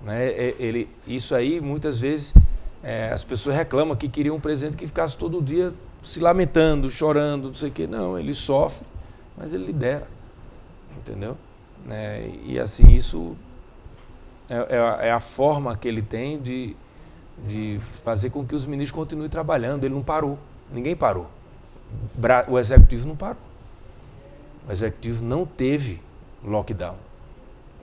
Né? 0.01 0.29
É, 0.29 0.55
ele, 0.57 0.87
isso 1.05 1.35
aí, 1.35 1.59
muitas 1.59 1.99
vezes, 1.99 2.33
é, 2.81 3.09
as 3.11 3.25
pessoas 3.25 3.53
reclamam 3.57 3.97
que 3.97 4.07
queriam 4.07 4.37
um 4.37 4.39
presidente 4.39 4.77
que 4.77 4.87
ficasse 4.87 5.17
todo 5.17 5.41
dia 5.41 5.73
se 6.01 6.19
lamentando, 6.19 6.89
chorando, 6.89 7.47
não 7.47 7.53
sei 7.53 7.69
o 7.69 7.71
quê. 7.71 7.87
Não, 7.87 8.17
ele 8.17 8.33
sofre, 8.33 8.85
mas 9.37 9.53
ele 9.53 9.65
lidera. 9.65 10.07
Entendeu? 10.97 11.37
É, 11.89 12.29
e 12.43 12.59
assim, 12.59 12.91
isso 12.91 13.35
é, 14.49 14.75
é, 14.75 14.79
a, 14.79 14.97
é, 15.01 15.11
a, 15.11 15.19
forma 15.19 15.75
que 15.77 15.87
ele 15.87 16.01
tem 16.01 16.41
de, 16.41 16.75
de 17.47 17.79
fazer 18.03 18.29
com 18.29 18.45
que 18.45 18.55
os 18.55 18.65
ministros 18.65 18.97
continuem 18.97 19.29
trabalhando. 19.29 19.83
Ele 19.83 19.93
não 19.93 20.03
parou, 20.03 20.37
ninguém 20.71 20.95
parou. 20.95 21.29
O 22.47 22.59
executivo 22.59 23.07
não 23.07 23.15
parou. 23.15 23.41
O 24.67 24.71
executivo 24.71 25.23
não 25.23 25.45
teve 25.45 26.01
lockdown. 26.43 26.95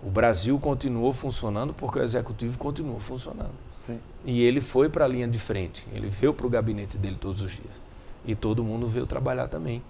O 0.02 0.10
Brasil 0.10 0.58
continuou 0.58 1.12
funcionando 1.12 1.74
porque 1.74 1.98
o 1.98 2.02
executivo 2.02 2.56
continuou 2.58 3.00
funcionando. 3.00 3.54
Sim. 3.82 3.98
E 4.24 4.42
ele 4.42 4.60
foi 4.60 4.88
para 4.88 5.04
a 5.04 5.08
linha 5.08 5.26
de 5.26 5.38
frente. 5.38 5.86
Ele 5.92 6.08
veio 6.08 6.34
para 6.34 6.46
o 6.46 6.50
gabinete 6.50 6.98
dele 6.98 7.16
todos 7.16 7.42
os 7.42 7.52
dias. 7.52 7.80
E 8.26 8.34
todo 8.34 8.64
mundo 8.64 8.86
veio 8.86 9.06
trabalhar 9.06 9.48
também. 9.48 9.82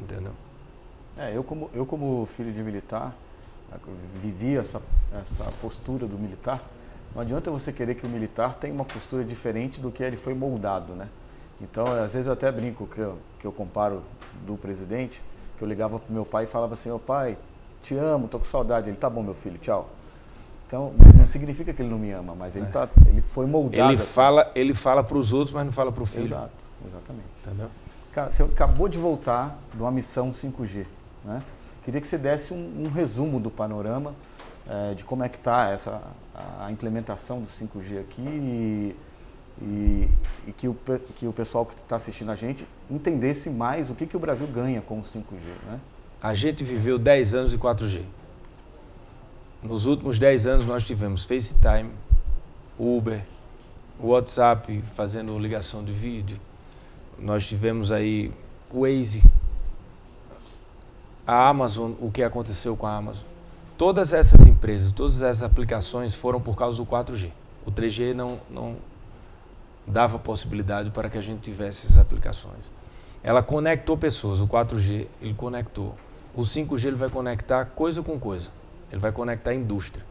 Entendeu? 0.00 0.32
É, 1.16 1.36
eu 1.36 1.44
como, 1.44 1.70
eu 1.72 1.86
como 1.86 2.26
filho 2.26 2.52
de 2.52 2.62
militar, 2.62 3.14
vivi 4.20 4.56
essa, 4.56 4.82
essa 5.12 5.44
postura 5.60 6.06
do 6.06 6.18
militar. 6.18 6.62
Não 7.14 7.22
adianta 7.22 7.50
você 7.50 7.72
querer 7.72 7.94
que 7.94 8.04
o 8.04 8.08
militar 8.08 8.56
tenha 8.56 8.74
uma 8.74 8.84
postura 8.84 9.22
diferente 9.24 9.80
do 9.80 9.90
que 9.90 10.02
ele 10.02 10.16
foi 10.16 10.34
moldado, 10.34 10.94
né? 10.94 11.08
Então, 11.60 11.86
às 11.86 12.12
vezes 12.12 12.26
eu 12.26 12.32
até 12.32 12.50
brinco 12.50 12.86
que 12.86 12.98
eu, 12.98 13.18
que 13.38 13.46
eu 13.46 13.52
comparo 13.52 14.02
do 14.44 14.56
presidente, 14.56 15.22
que 15.56 15.62
eu 15.62 15.68
ligava 15.68 16.00
para 16.00 16.12
meu 16.12 16.24
pai 16.24 16.44
e 16.44 16.46
falava 16.48 16.74
assim, 16.74 16.90
ô 16.90 16.96
oh, 16.96 16.98
pai, 16.98 17.38
te 17.82 17.94
amo, 17.94 18.26
tô 18.26 18.38
com 18.38 18.44
saudade. 18.44 18.88
Ele, 18.88 18.96
tá 18.96 19.08
bom, 19.08 19.22
meu 19.22 19.34
filho, 19.34 19.58
tchau. 19.58 19.88
Então, 20.66 20.92
mas 20.98 21.14
não 21.14 21.26
significa 21.26 21.72
que 21.72 21.80
ele 21.80 21.90
não 21.90 21.98
me 21.98 22.10
ama, 22.10 22.34
mas 22.34 22.56
ele, 22.56 22.66
é. 22.66 22.68
tá, 22.68 22.88
ele 23.06 23.22
foi 23.22 23.46
moldado. 23.46 23.92
Ele 23.92 24.02
assim. 24.02 24.12
fala, 24.12 24.50
ele 24.54 24.74
fala 24.74 25.04
para 25.04 25.16
os 25.16 25.32
outros, 25.32 25.52
mas 25.52 25.64
não 25.64 25.72
fala 25.72 25.92
para 25.92 26.02
o 26.02 26.06
filho. 26.06 26.26
Exato, 26.26 26.52
exatamente. 26.88 27.26
Entendeu? 27.44 27.68
Cara, 28.14 28.30
você 28.30 28.44
acabou 28.44 28.88
de 28.88 28.96
voltar 28.96 29.58
de 29.74 29.82
uma 29.82 29.90
missão 29.90 30.30
5G, 30.30 30.86
né? 31.24 31.42
Queria 31.84 32.00
que 32.00 32.06
você 32.06 32.16
desse 32.16 32.54
um, 32.54 32.84
um 32.84 32.88
resumo 32.88 33.40
do 33.40 33.50
panorama 33.50 34.14
é, 34.68 34.94
de 34.94 35.04
como 35.04 35.24
é 35.24 35.28
que 35.28 35.36
está 35.36 35.70
essa 35.70 36.00
a, 36.60 36.70
implementação 36.70 37.40
do 37.40 37.48
5G 37.48 38.00
aqui 38.00 38.22
e, 38.22 38.96
e, 39.60 40.08
e, 40.46 40.52
que, 40.52 40.68
o, 40.68 40.76
que 41.16 41.26
o 41.26 41.32
pessoal 41.32 41.66
que 41.66 41.74
está 41.74 41.96
assistindo 41.96 42.30
a 42.30 42.36
gente 42.36 42.64
entendesse 42.88 43.50
mais 43.50 43.90
o 43.90 43.96
que, 43.96 44.06
que 44.06 44.16
o 44.16 44.20
Brasil 44.20 44.46
ganha 44.46 44.80
com 44.80 45.00
o 45.00 45.02
5G, 45.02 45.66
né? 45.66 45.80
A 46.22 46.34
gente 46.34 46.62
viveu 46.62 47.00
10 47.00 47.34
anos 47.34 47.50
de 47.50 47.58
4G. 47.58 48.02
Nos 49.60 49.86
últimos 49.86 50.20
10 50.20 50.46
anos 50.46 50.66
nós 50.66 50.86
tivemos 50.86 51.26
FaceTime, 51.26 51.90
Uber, 52.78 53.24
WhatsApp 54.00 54.80
fazendo 54.94 55.36
ligação 55.36 55.82
de 55.82 55.92
vídeo. 55.92 56.38
Nós 57.18 57.46
tivemos 57.46 57.92
aí 57.92 58.32
o 58.70 58.80
Waze, 58.80 59.22
a 61.26 61.48
Amazon, 61.48 61.92
o 62.00 62.10
que 62.10 62.22
aconteceu 62.22 62.76
com 62.76 62.86
a 62.86 62.96
Amazon. 62.96 63.24
Todas 63.78 64.12
essas 64.12 64.46
empresas, 64.46 64.92
todas 64.92 65.22
essas 65.22 65.42
aplicações 65.42 66.14
foram 66.14 66.40
por 66.40 66.56
causa 66.56 66.78
do 66.78 66.86
4G. 66.86 67.30
O 67.66 67.72
3G 67.72 68.12
não, 68.12 68.38
não 68.50 68.76
dava 69.86 70.18
possibilidade 70.18 70.90
para 70.90 71.08
que 71.08 71.18
a 71.18 71.22
gente 71.22 71.40
tivesse 71.40 71.86
essas 71.86 71.98
aplicações. 71.98 72.70
Ela 73.22 73.42
conectou 73.42 73.96
pessoas, 73.96 74.40
o 74.40 74.46
4G 74.46 75.06
ele 75.20 75.34
conectou 75.34 75.94
o 76.36 76.42
5G 76.42 76.86
ele 76.86 76.96
vai 76.96 77.08
conectar 77.08 77.64
coisa 77.64 78.02
com 78.02 78.18
coisa. 78.18 78.50
Ele 78.90 79.00
vai 79.00 79.12
conectar 79.12 79.54
indústria. 79.54 80.04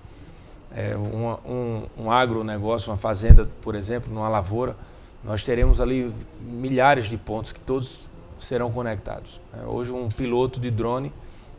É, 0.73 0.95
um, 0.97 1.83
um 1.97 2.11
agronegócio, 2.11 2.91
uma 2.91 2.97
fazenda, 2.97 3.47
por 3.61 3.75
exemplo, 3.75 4.11
numa 4.11 4.29
lavoura, 4.29 4.75
nós 5.23 5.43
teremos 5.43 5.79
ali 5.79 6.13
milhares 6.41 7.05
de 7.05 7.17
pontos 7.17 7.51
que 7.51 7.59
todos 7.59 8.01
serão 8.37 8.71
conectados. 8.71 9.39
É, 9.57 9.65
hoje 9.65 9.91
um 9.91 10.09
piloto 10.09 10.59
de 10.59 10.69
drone, 10.69 11.11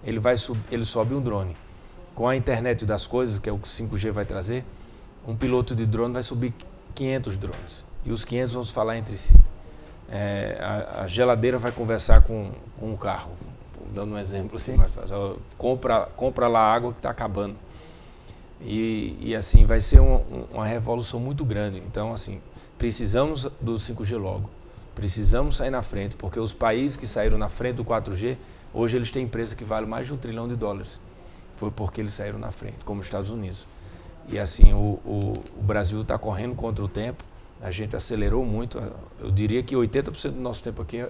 ele, 0.05 0.19
vai 0.19 0.35
ele 0.71 0.85
sobe 0.85 1.15
um 1.15 1.21
drone. 1.21 1.57
Com 2.15 2.29
a 2.29 2.37
internet 2.37 2.85
das 2.85 3.07
coisas, 3.07 3.39
que 3.39 3.49
é 3.49 3.53
o 3.53 3.59
que 3.59 3.67
o 3.67 3.71
5G 3.71 4.13
vai 4.13 4.25
trazer, 4.25 4.65
um 5.27 5.35
piloto 5.35 5.75
de 5.75 5.87
drone 5.87 6.13
vai 6.13 6.23
subir 6.23 6.55
500 6.95 7.39
drones. 7.39 7.85
E 8.05 8.13
os 8.13 8.25
500 8.25 8.55
vão 8.55 8.63
se 8.63 8.73
falar 8.73 8.99
entre 8.99 9.17
si. 9.17 9.35
É, 10.11 10.59
a, 10.61 11.03
a, 11.03 11.07
geladeira 11.07 11.59
vai 11.59 11.73
conversar 11.73 12.23
com, 12.23 12.51
com 12.79 12.93
o 12.93 12.99
carro, 12.99 13.33
dando 13.95 14.15
um 14.15 14.19
exemplo 14.19 14.57
assim, 14.57 14.77
mas 14.77 14.93
compra, 15.57 16.07
compra 16.15 16.47
lá 16.47 16.61
água 16.61 16.93
que 16.93 16.99
está 16.99 17.11
acabando. 17.11 17.57
E, 18.61 19.17
e, 19.21 19.35
assim, 19.35 19.67
vai 19.67 19.81
ser 19.81 20.01
uma, 20.01 20.21
uma 20.53 20.67
revolução 20.67 21.19
muito 21.19 21.45
grande. 21.45 21.83
Então, 21.87 22.13
assim, 22.13 22.41
precisamos 22.79 23.45
do 23.61 23.75
5G 23.75 24.19
logo. 24.19 24.51
Precisamos 24.95 25.57
sair 25.57 25.71
na 25.71 25.83
frente, 25.83 26.15
porque 26.17 26.39
os 26.39 26.53
países 26.53 26.97
que 26.97 27.07
saíram 27.07 27.37
na 27.37 27.49
frente 27.49 27.77
do 27.77 27.85
4G, 27.85 28.37
hoje 28.73 28.97
eles 28.97 29.11
têm 29.11 29.25
empresa 29.25 29.57
que 29.57 29.65
vale 29.65 29.87
mais 29.87 30.07
de 30.07 30.15
um 30.15 30.17
trilhão 30.17 30.47
de 30.47 30.55
dólares. 30.55 31.01
Foi 31.57 31.71
porque 31.71 32.01
eles 32.01 32.13
saíram 32.13 32.39
na 32.39 32.53
frente, 32.53 32.85
como 32.85 33.01
os 33.01 33.07
Estados 33.07 33.31
Unidos. 33.31 33.67
E 34.29 34.39
assim, 34.39 34.73
o, 34.73 35.01
o, 35.05 35.33
o 35.59 35.63
Brasil 35.63 36.01
está 36.01 36.17
correndo 36.17 36.55
contra 36.55 36.85
o 36.85 36.89
tempo, 36.89 37.25
a 37.61 37.71
gente 37.71 37.97
acelerou 37.97 38.45
muito. 38.45 38.81
Eu 39.19 39.31
diria 39.31 39.63
que 39.63 39.75
80% 39.75 40.31
do 40.31 40.41
nosso 40.41 40.63
tempo 40.63 40.81
aqui 40.81 41.05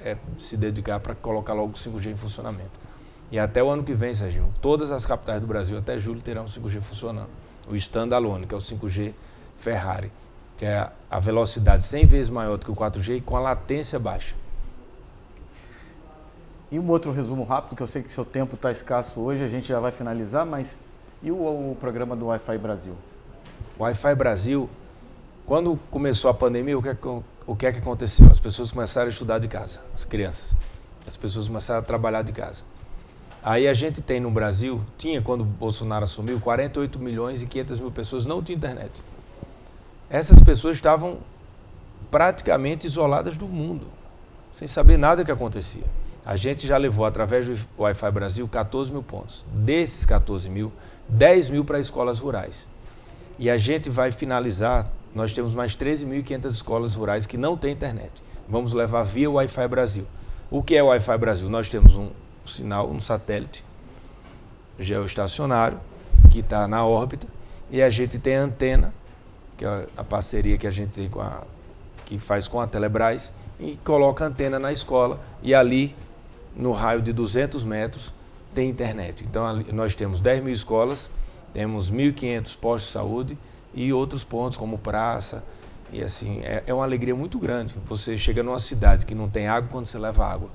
é 0.00 0.16
se 0.38 0.56
dedicar 0.56 1.00
para 1.00 1.14
colocar 1.14 1.52
logo 1.52 1.70
o 1.70 1.74
5G 1.74 2.12
em 2.12 2.16
funcionamento. 2.16 2.86
E 3.30 3.38
até 3.38 3.62
o 3.62 3.68
ano 3.68 3.82
que 3.82 3.92
vem, 3.92 4.14
Serginho, 4.14 4.52
todas 4.60 4.92
as 4.92 5.04
capitais 5.04 5.40
do 5.40 5.46
Brasil, 5.46 5.76
até 5.76 5.98
julho, 5.98 6.22
terão 6.22 6.44
o 6.44 6.48
5G 6.48 6.80
funcionando. 6.80 7.28
O 7.68 7.74
standalone, 7.74 8.46
que 8.46 8.54
é 8.54 8.56
o 8.56 8.60
5G 8.60 9.12
Ferrari, 9.56 10.12
que 10.56 10.64
é 10.64 10.90
a 11.10 11.20
velocidade 11.20 11.84
100 11.84 12.06
vezes 12.06 12.30
maior 12.30 12.56
do 12.56 12.64
que 12.64 12.70
o 12.70 12.74
4G 12.74 13.18
e 13.18 13.20
com 13.20 13.36
a 13.36 13.40
latência 13.40 13.98
baixa. 13.98 14.34
E 16.70 16.78
um 16.78 16.88
outro 16.90 17.12
resumo 17.12 17.44
rápido, 17.44 17.76
que 17.76 17.82
eu 17.82 17.86
sei 17.86 18.02
que 18.02 18.10
seu 18.10 18.24
tempo 18.24 18.56
está 18.56 18.72
escasso 18.72 19.20
hoje, 19.20 19.42
a 19.44 19.48
gente 19.48 19.68
já 19.68 19.78
vai 19.78 19.92
finalizar, 19.92 20.44
mas 20.44 20.76
e 21.22 21.30
o, 21.30 21.36
o 21.36 21.76
programa 21.78 22.16
do 22.16 22.26
Wi-Fi 22.26 22.58
Brasil? 22.58 22.94
O 23.78 23.82
Wi-Fi 23.82 24.14
Brasil, 24.14 24.68
quando 25.44 25.78
começou 25.90 26.30
a 26.30 26.34
pandemia, 26.34 26.76
o 26.76 26.82
que, 26.82 26.88
é 26.88 26.94
que 26.94 27.06
o 27.46 27.54
que 27.54 27.64
é 27.64 27.72
que 27.72 27.78
aconteceu? 27.78 28.26
As 28.28 28.40
pessoas 28.40 28.72
começaram 28.72 29.06
a 29.06 29.10
estudar 29.10 29.38
de 29.38 29.46
casa, 29.46 29.80
as 29.94 30.04
crianças. 30.04 30.56
As 31.06 31.16
pessoas 31.16 31.46
começaram 31.46 31.78
a 31.78 31.82
trabalhar 31.82 32.22
de 32.22 32.32
casa. 32.32 32.64
Aí 33.40 33.68
a 33.68 33.72
gente 33.72 34.02
tem 34.02 34.18
no 34.18 34.28
Brasil, 34.28 34.80
tinha 34.98 35.22
quando 35.22 35.44
Bolsonaro 35.44 36.02
assumiu, 36.02 36.40
48 36.40 36.98
milhões 36.98 37.44
e 37.44 37.46
500 37.46 37.78
mil 37.78 37.92
pessoas 37.92 38.26
não 38.26 38.42
tinham 38.42 38.56
internet. 38.56 38.90
Essas 40.08 40.40
pessoas 40.40 40.76
estavam 40.76 41.18
praticamente 42.10 42.86
isoladas 42.86 43.36
do 43.36 43.46
mundo, 43.46 43.86
sem 44.52 44.68
saber 44.68 44.96
nada 44.96 45.24
que 45.24 45.32
acontecia. 45.32 45.84
A 46.24 46.36
gente 46.36 46.66
já 46.66 46.76
levou, 46.76 47.04
através 47.04 47.46
do 47.46 47.68
Wi-Fi 47.78 48.10
Brasil, 48.10 48.48
14 48.48 48.90
mil 48.90 49.02
pontos. 49.02 49.44
Desses 49.52 50.04
14 50.04 50.48
mil, 50.48 50.72
10 51.08 51.50
mil 51.50 51.64
para 51.64 51.78
escolas 51.78 52.20
rurais. 52.20 52.66
E 53.38 53.48
a 53.48 53.56
gente 53.56 53.90
vai 53.90 54.10
finalizar 54.10 54.90
nós 55.16 55.32
temos 55.32 55.54
mais 55.54 55.74
13.500 55.74 56.50
escolas 56.50 56.94
rurais 56.94 57.24
que 57.26 57.38
não 57.38 57.56
têm 57.56 57.72
internet. 57.72 58.12
Vamos 58.46 58.74
levar 58.74 59.02
via 59.02 59.30
Wi-Fi 59.30 59.66
Brasil. 59.66 60.06
O 60.50 60.62
que 60.62 60.76
é 60.76 60.82
Wi-Fi 60.82 61.16
Brasil? 61.16 61.48
Nós 61.48 61.70
temos 61.70 61.96
um 61.96 62.10
sinal, 62.44 62.90
um 62.90 63.00
satélite 63.00 63.64
geoestacionário 64.78 65.80
que 66.30 66.40
está 66.40 66.68
na 66.68 66.84
órbita 66.84 67.26
e 67.70 67.80
a 67.80 67.88
gente 67.88 68.18
tem 68.18 68.34
antena, 68.34 68.92
que 69.56 69.64
é 69.64 69.86
a 69.96 70.04
parceria 70.04 70.58
que 70.58 70.66
a 70.66 70.70
gente 70.70 70.94
tem 70.94 71.08
com 71.08 71.20
a, 71.20 71.42
que 72.04 72.18
faz 72.18 72.46
com 72.48 72.60
a 72.60 72.66
Telebrás, 72.66 73.32
e 73.58 73.76
coloca 73.84 74.24
antena 74.24 74.58
na 74.58 74.70
escola 74.70 75.18
e 75.42 75.54
ali, 75.54 75.96
no 76.54 76.72
raio 76.72 77.00
de 77.00 77.12
200 77.12 77.64
metros, 77.64 78.12
tem 78.54 78.68
internet. 78.68 79.24
Então 79.24 79.46
ali, 79.46 79.72
nós 79.72 79.94
temos 79.94 80.20
10 80.20 80.44
mil 80.44 80.52
escolas, 80.52 81.10
temos 81.52 81.90
1.500 81.90 82.56
postos 82.58 82.88
de 82.88 82.92
saúde, 82.92 83.38
e 83.76 83.92
outros 83.92 84.24
pontos 84.24 84.56
como 84.56 84.78
praça. 84.78 85.44
E 85.92 86.02
assim, 86.02 86.40
é, 86.40 86.64
é 86.66 86.74
uma 86.74 86.82
alegria 86.82 87.14
muito 87.14 87.38
grande. 87.38 87.74
Você 87.84 88.16
chega 88.16 88.42
numa 88.42 88.58
cidade 88.58 89.04
que 89.06 89.14
não 89.14 89.28
tem 89.28 89.46
água 89.46 89.68
quando 89.70 89.86
você 89.86 89.98
leva 89.98 90.26
água. 90.26 90.48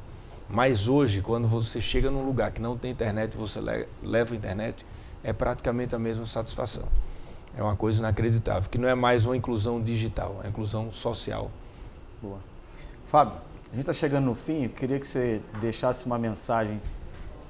Mas 0.50 0.88
hoje, 0.90 1.22
quando 1.22 1.48
você 1.48 1.80
chega 1.80 2.12
num 2.12 2.26
lugar 2.26 2.52
que 2.52 2.62
não 2.62 2.78
tem 2.78 2.92
internet 2.92 3.38
você 3.38 3.62
le 3.62 3.88
leva 4.04 4.36
internet, 4.36 4.86
é 5.24 5.32
praticamente 5.32 5.96
a 5.96 6.00
mesma 6.00 6.26
satisfação. 6.26 6.84
É 7.58 7.62
uma 7.62 7.76
coisa 7.76 8.00
inacreditável, 8.00 8.70
que 8.70 8.78
não 8.78 8.88
é 8.88 8.96
mais 8.96 9.26
uma 9.26 9.36
inclusão 9.36 9.82
digital, 9.82 10.36
é 10.40 10.44
uma 10.44 10.50
inclusão 10.50 10.92
social. 10.92 11.52
Boa. 12.22 12.40
Fábio, 13.06 13.36
a 13.66 13.72
gente 13.72 13.82
está 13.82 13.94
chegando 13.94 14.26
no 14.26 14.36
fim, 14.36 14.64
eu 14.64 14.70
queria 14.70 15.00
que 15.00 15.06
você 15.06 15.42
deixasse 15.60 16.06
uma 16.06 16.18
mensagem 16.18 16.82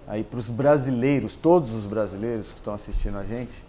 aí 0.07 0.23
para 0.23 0.39
os 0.39 0.49
brasileiros, 0.49 1.35
todos 1.35 1.71
os 1.73 1.85
brasileiros 1.85 2.49
que 2.49 2.55
estão 2.55 2.73
assistindo 2.73 3.17
a 3.17 3.23
gente, 3.23 3.63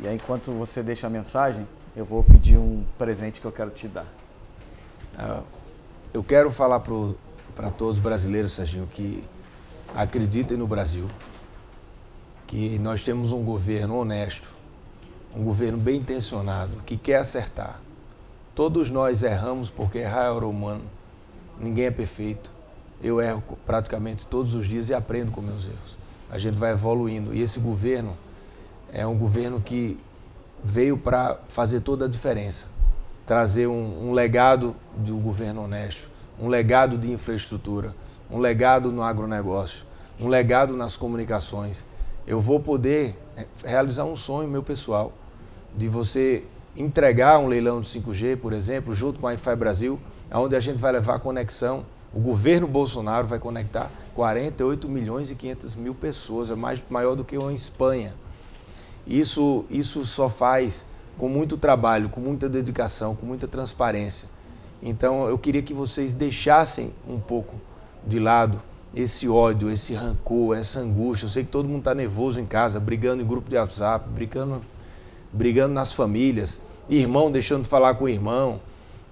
e 0.00 0.06
aí, 0.06 0.16
enquanto 0.16 0.52
você 0.52 0.82
deixa 0.82 1.06
a 1.06 1.10
mensagem, 1.10 1.66
eu 1.94 2.04
vou 2.04 2.22
pedir 2.22 2.58
um 2.58 2.84
presente 2.98 3.40
que 3.40 3.46
eu 3.46 3.52
quero 3.52 3.70
te 3.70 3.88
dar. 3.88 4.06
Ah, 5.18 5.42
eu 6.12 6.22
quero 6.22 6.50
falar 6.50 6.80
para 6.80 7.70
todos 7.70 7.96
os 7.96 8.02
brasileiros, 8.02 8.52
Serginho, 8.52 8.86
que 8.86 9.24
acreditem 9.94 10.58
no 10.58 10.66
Brasil, 10.66 11.08
que 12.46 12.78
nós 12.78 13.02
temos 13.02 13.32
um 13.32 13.42
governo 13.42 13.96
honesto, 13.96 14.54
um 15.36 15.44
governo 15.44 15.76
bem 15.76 15.96
intencionado, 15.96 16.78
que 16.86 16.96
quer 16.96 17.16
acertar. 17.16 17.78
Todos 18.54 18.90
nós 18.90 19.22
erramos 19.22 19.68
porque 19.68 19.98
errar 19.98 20.24
é 20.24 20.30
humano. 20.30 20.80
Ninguém 21.60 21.86
é 21.86 21.90
perfeito. 21.90 22.50
Eu 23.02 23.20
erro 23.20 23.42
praticamente 23.66 24.24
todos 24.24 24.54
os 24.54 24.66
dias 24.66 24.88
e 24.88 24.94
aprendo 24.94 25.30
com 25.30 25.42
meus 25.42 25.66
erros. 25.66 25.98
A 26.30 26.38
gente 26.38 26.54
vai 26.54 26.72
evoluindo. 26.72 27.34
E 27.34 27.42
esse 27.42 27.60
governo 27.60 28.16
é 28.90 29.06
um 29.06 29.16
governo 29.16 29.60
que 29.60 30.00
veio 30.64 30.96
para 30.96 31.38
fazer 31.48 31.80
toda 31.80 32.06
a 32.06 32.08
diferença. 32.08 32.66
trazer 33.26 33.66
um, 33.66 34.08
um 34.08 34.12
legado 34.12 34.74
do 34.96 35.16
governo 35.16 35.64
honesto, 35.64 36.08
um 36.40 36.46
legado 36.46 36.96
de 36.96 37.10
infraestrutura, 37.10 37.92
um 38.30 38.38
legado 38.38 38.92
no 38.92 39.02
agronegócio, 39.02 39.84
um 40.18 40.28
legado 40.28 40.76
nas 40.76 40.96
comunicações. 40.96 41.84
Eu 42.24 42.38
vou 42.38 42.60
poder 42.60 43.18
é, 43.36 43.44
realizar 43.64 44.04
um 44.04 44.14
sonho 44.14 44.48
meu 44.48 44.62
pessoal 44.62 45.12
de 45.76 45.88
você 45.88 46.44
entregar 46.76 47.38
um 47.38 47.46
leilão 47.46 47.80
de 47.80 47.88
5G, 47.88 48.36
por 48.36 48.52
exemplo, 48.52 48.92
junto 48.92 49.18
com 49.20 49.26
a 49.26 49.34
Infai 49.34 49.56
Brasil, 49.56 49.98
onde 50.32 50.56
a 50.56 50.60
gente 50.60 50.78
vai 50.78 50.92
levar 50.92 51.18
conexão. 51.20 51.84
O 52.12 52.20
governo 52.20 52.66
Bolsonaro 52.66 53.26
vai 53.26 53.38
conectar 53.38 53.90
48 54.14 54.88
milhões 54.88 55.30
e 55.30 55.34
500 55.34 55.76
mil 55.76 55.94
pessoas, 55.94 56.50
é 56.50 56.54
mais 56.54 56.82
maior 56.88 57.14
do 57.14 57.24
que 57.24 57.36
uma 57.36 57.52
Espanha. 57.52 58.14
Isso, 59.06 59.64
isso 59.70 60.04
só 60.04 60.28
faz 60.28 60.86
com 61.16 61.28
muito 61.28 61.56
trabalho, 61.56 62.08
com 62.08 62.20
muita 62.20 62.48
dedicação, 62.48 63.14
com 63.14 63.24
muita 63.24 63.46
transparência. 63.46 64.28
Então 64.82 65.28
eu 65.28 65.38
queria 65.38 65.62
que 65.62 65.72
vocês 65.72 66.12
deixassem 66.12 66.92
um 67.08 67.18
pouco 67.18 67.54
de 68.06 68.18
lado 68.18 68.60
esse 68.94 69.28
ódio, 69.28 69.70
esse 69.70 69.94
rancor, 69.94 70.56
essa 70.56 70.80
angústia. 70.80 71.26
Eu 71.26 71.30
sei 71.30 71.44
que 71.44 71.50
todo 71.50 71.68
mundo 71.68 71.80
está 71.80 71.94
nervoso 71.94 72.40
em 72.40 72.46
casa, 72.46 72.80
brigando 72.80 73.22
em 73.22 73.26
grupo 73.26 73.48
de 73.50 73.56
WhatsApp, 73.56 74.08
brigando, 74.08 74.60
brigando 75.32 75.74
nas 75.74 75.92
famílias, 75.92 76.60
irmão 76.88 77.30
deixando 77.30 77.62
de 77.62 77.68
falar 77.68 77.94
com 77.94 78.04
o 78.04 78.08
irmão, 78.08 78.60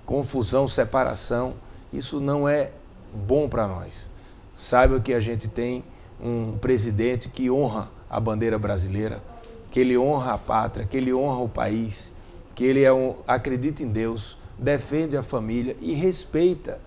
confusão, 0.07 0.67
separação. 0.67 1.55
Isso 1.93 2.21
não 2.21 2.49
é 2.49 2.73
bom 3.13 3.49
para 3.49 3.67
nós. 3.67 4.11
Saiba 4.57 5.01
que 5.01 5.13
a 5.13 5.21
gente 5.21 5.49
tem 5.49 5.85
um 6.23 6.57
presidente 6.59 7.29
que 7.29 7.51
honra 7.51 7.89
a 8.09 8.21
bandeira 8.21 8.59
brasileira, 8.59 9.23
que 9.71 9.81
ele 9.81 9.99
honra 9.99 10.35
a 10.35 10.39
pátria, 10.39 10.87
que 10.87 10.97
ele 10.97 11.13
honra 11.13 11.39
o 11.39 11.49
país, 11.49 12.13
que 12.55 12.65
ele 12.65 12.83
é 12.83 12.93
um, 12.93 13.17
acredita 13.27 13.83
em 13.83 13.89
Deus, 13.89 14.37
defende 14.59 15.17
a 15.17 15.23
família 15.23 15.77
e 15.81 15.93
respeita 15.93 16.79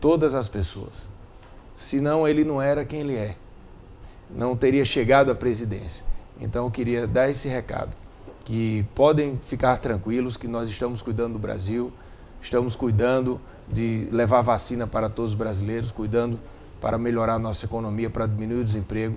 todas 0.00 0.34
as 0.34 0.48
pessoas. 0.48 1.08
Senão 1.74 2.26
ele 2.26 2.44
não 2.44 2.62
era 2.62 2.84
quem 2.84 3.00
ele 3.00 3.16
é. 3.16 3.36
Não 4.30 4.56
teria 4.56 4.84
chegado 4.84 5.32
à 5.32 5.34
presidência. 5.34 6.04
Então 6.40 6.64
eu 6.64 6.70
queria 6.70 7.06
dar 7.06 7.28
esse 7.28 7.48
recado, 7.48 7.90
que 8.50 8.84
podem 8.96 9.38
ficar 9.38 9.78
tranquilos 9.78 10.36
que 10.36 10.48
nós 10.48 10.68
estamos 10.68 11.00
cuidando 11.00 11.34
do 11.34 11.38
Brasil, 11.38 11.92
estamos 12.42 12.74
cuidando 12.74 13.40
de 13.68 14.08
levar 14.10 14.40
vacina 14.40 14.88
para 14.88 15.08
todos 15.08 15.30
os 15.30 15.36
brasileiros, 15.36 15.92
cuidando 15.92 16.36
para 16.80 16.98
melhorar 16.98 17.34
a 17.34 17.38
nossa 17.38 17.64
economia, 17.64 18.10
para 18.10 18.26
diminuir 18.26 18.62
o 18.62 18.64
desemprego. 18.64 19.16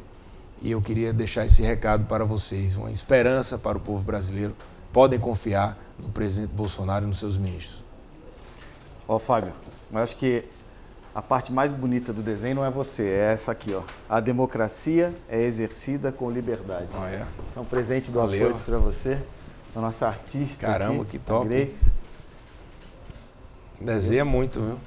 E 0.61 0.69
eu 0.69 0.79
queria 0.83 1.11
deixar 1.11 1.47
esse 1.47 1.63
recado 1.63 2.05
para 2.05 2.23
vocês, 2.23 2.77
uma 2.77 2.91
esperança 2.91 3.57
para 3.57 3.75
o 3.75 3.81
povo 3.81 4.03
brasileiro. 4.03 4.55
Podem 4.91 5.19
confiar 5.19 5.79
no 5.97 6.09
presidente 6.09 6.53
Bolsonaro 6.53 7.05
e 7.05 7.07
nos 7.07 7.17
seus 7.17 7.35
ministros. 7.35 7.83
Ó, 9.07 9.17
Fábio, 9.17 9.51
eu 9.91 9.97
acho 9.97 10.15
que 10.15 10.45
a 11.15 11.21
parte 11.21 11.53
mais 11.53 11.71
bonita 11.71 12.11
do 12.11 12.23
desenho 12.23 12.55
não 12.55 12.65
é 12.65 12.71
você, 12.71 13.03
é 13.03 13.33
essa 13.33 13.51
aqui, 13.51 13.73
ó. 13.73 13.83
A 14.09 14.19
democracia 14.19 15.13
é 15.29 15.41
exercida 15.43 16.11
com 16.11 16.29
liberdade. 16.29 16.87
Ah, 16.95 17.09
é? 17.09 17.25
Então, 17.51 17.63
presente 17.63 18.09
do 18.09 18.19
Afoites 18.19 18.63
para 18.63 18.77
você, 18.79 19.19
da 19.75 19.81
nossa 19.81 20.07
artista. 20.07 20.65
Caramba, 20.65 21.03
aqui, 21.03 21.11
que 21.11 21.19
top. 21.19 21.47
Grace. 21.47 21.85
Desenha 23.79 24.25
muito, 24.25 24.59
viu? 24.59 24.77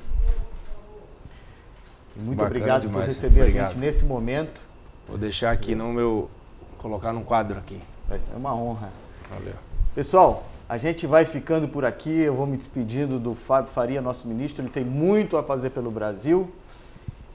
Muito 2.16 2.38
Bacana 2.38 2.56
obrigado 2.56 2.82
demais. 2.82 3.04
por 3.04 3.06
receber 3.06 3.40
Obrigado. 3.42 3.66
a 3.66 3.68
gente 3.68 3.78
nesse 3.78 4.04
momento. 4.04 4.62
Vou 5.06 5.18
deixar 5.18 5.52
aqui 5.52 5.74
no 5.74 5.92
meu. 5.92 6.30
colocar 6.78 7.12
num 7.12 7.22
quadro 7.22 7.58
aqui. 7.58 7.80
Ser 8.08 8.36
uma 8.36 8.54
honra. 8.54 8.90
Valeu. 9.30 9.54
Pessoal, 9.94 10.44
a 10.68 10.76
gente 10.78 11.06
vai 11.06 11.24
ficando 11.24 11.68
por 11.68 11.84
aqui. 11.84 12.10
Eu 12.20 12.34
vou 12.34 12.46
me 12.46 12.56
despedindo 12.56 13.18
do 13.18 13.34
Fábio 13.34 13.70
Faria, 13.70 14.00
nosso 14.00 14.26
ministro. 14.26 14.62
Ele 14.62 14.70
tem 14.70 14.84
muito 14.84 15.36
a 15.36 15.42
fazer 15.42 15.70
pelo 15.70 15.90
Brasil. 15.90 16.50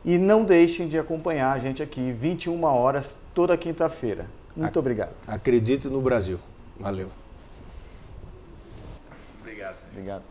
E 0.04 0.18
não 0.18 0.44
deixem 0.44 0.88
de 0.88 0.98
acompanhar 0.98 1.54
a 1.56 1.60
gente 1.60 1.84
aqui, 1.84 2.12
21 2.12 2.64
horas, 2.64 3.16
toda 3.36 3.56
quinta-feira. 3.56 4.26
Muito 4.56 4.70
Ac- 4.70 4.80
obrigado. 4.80 5.12
Acredito 5.28 5.90
no 5.90 6.02
Brasil. 6.02 6.40
Valeu. 6.80 7.10
Obrigado. 9.40 9.78
Obrigado. 9.92 10.24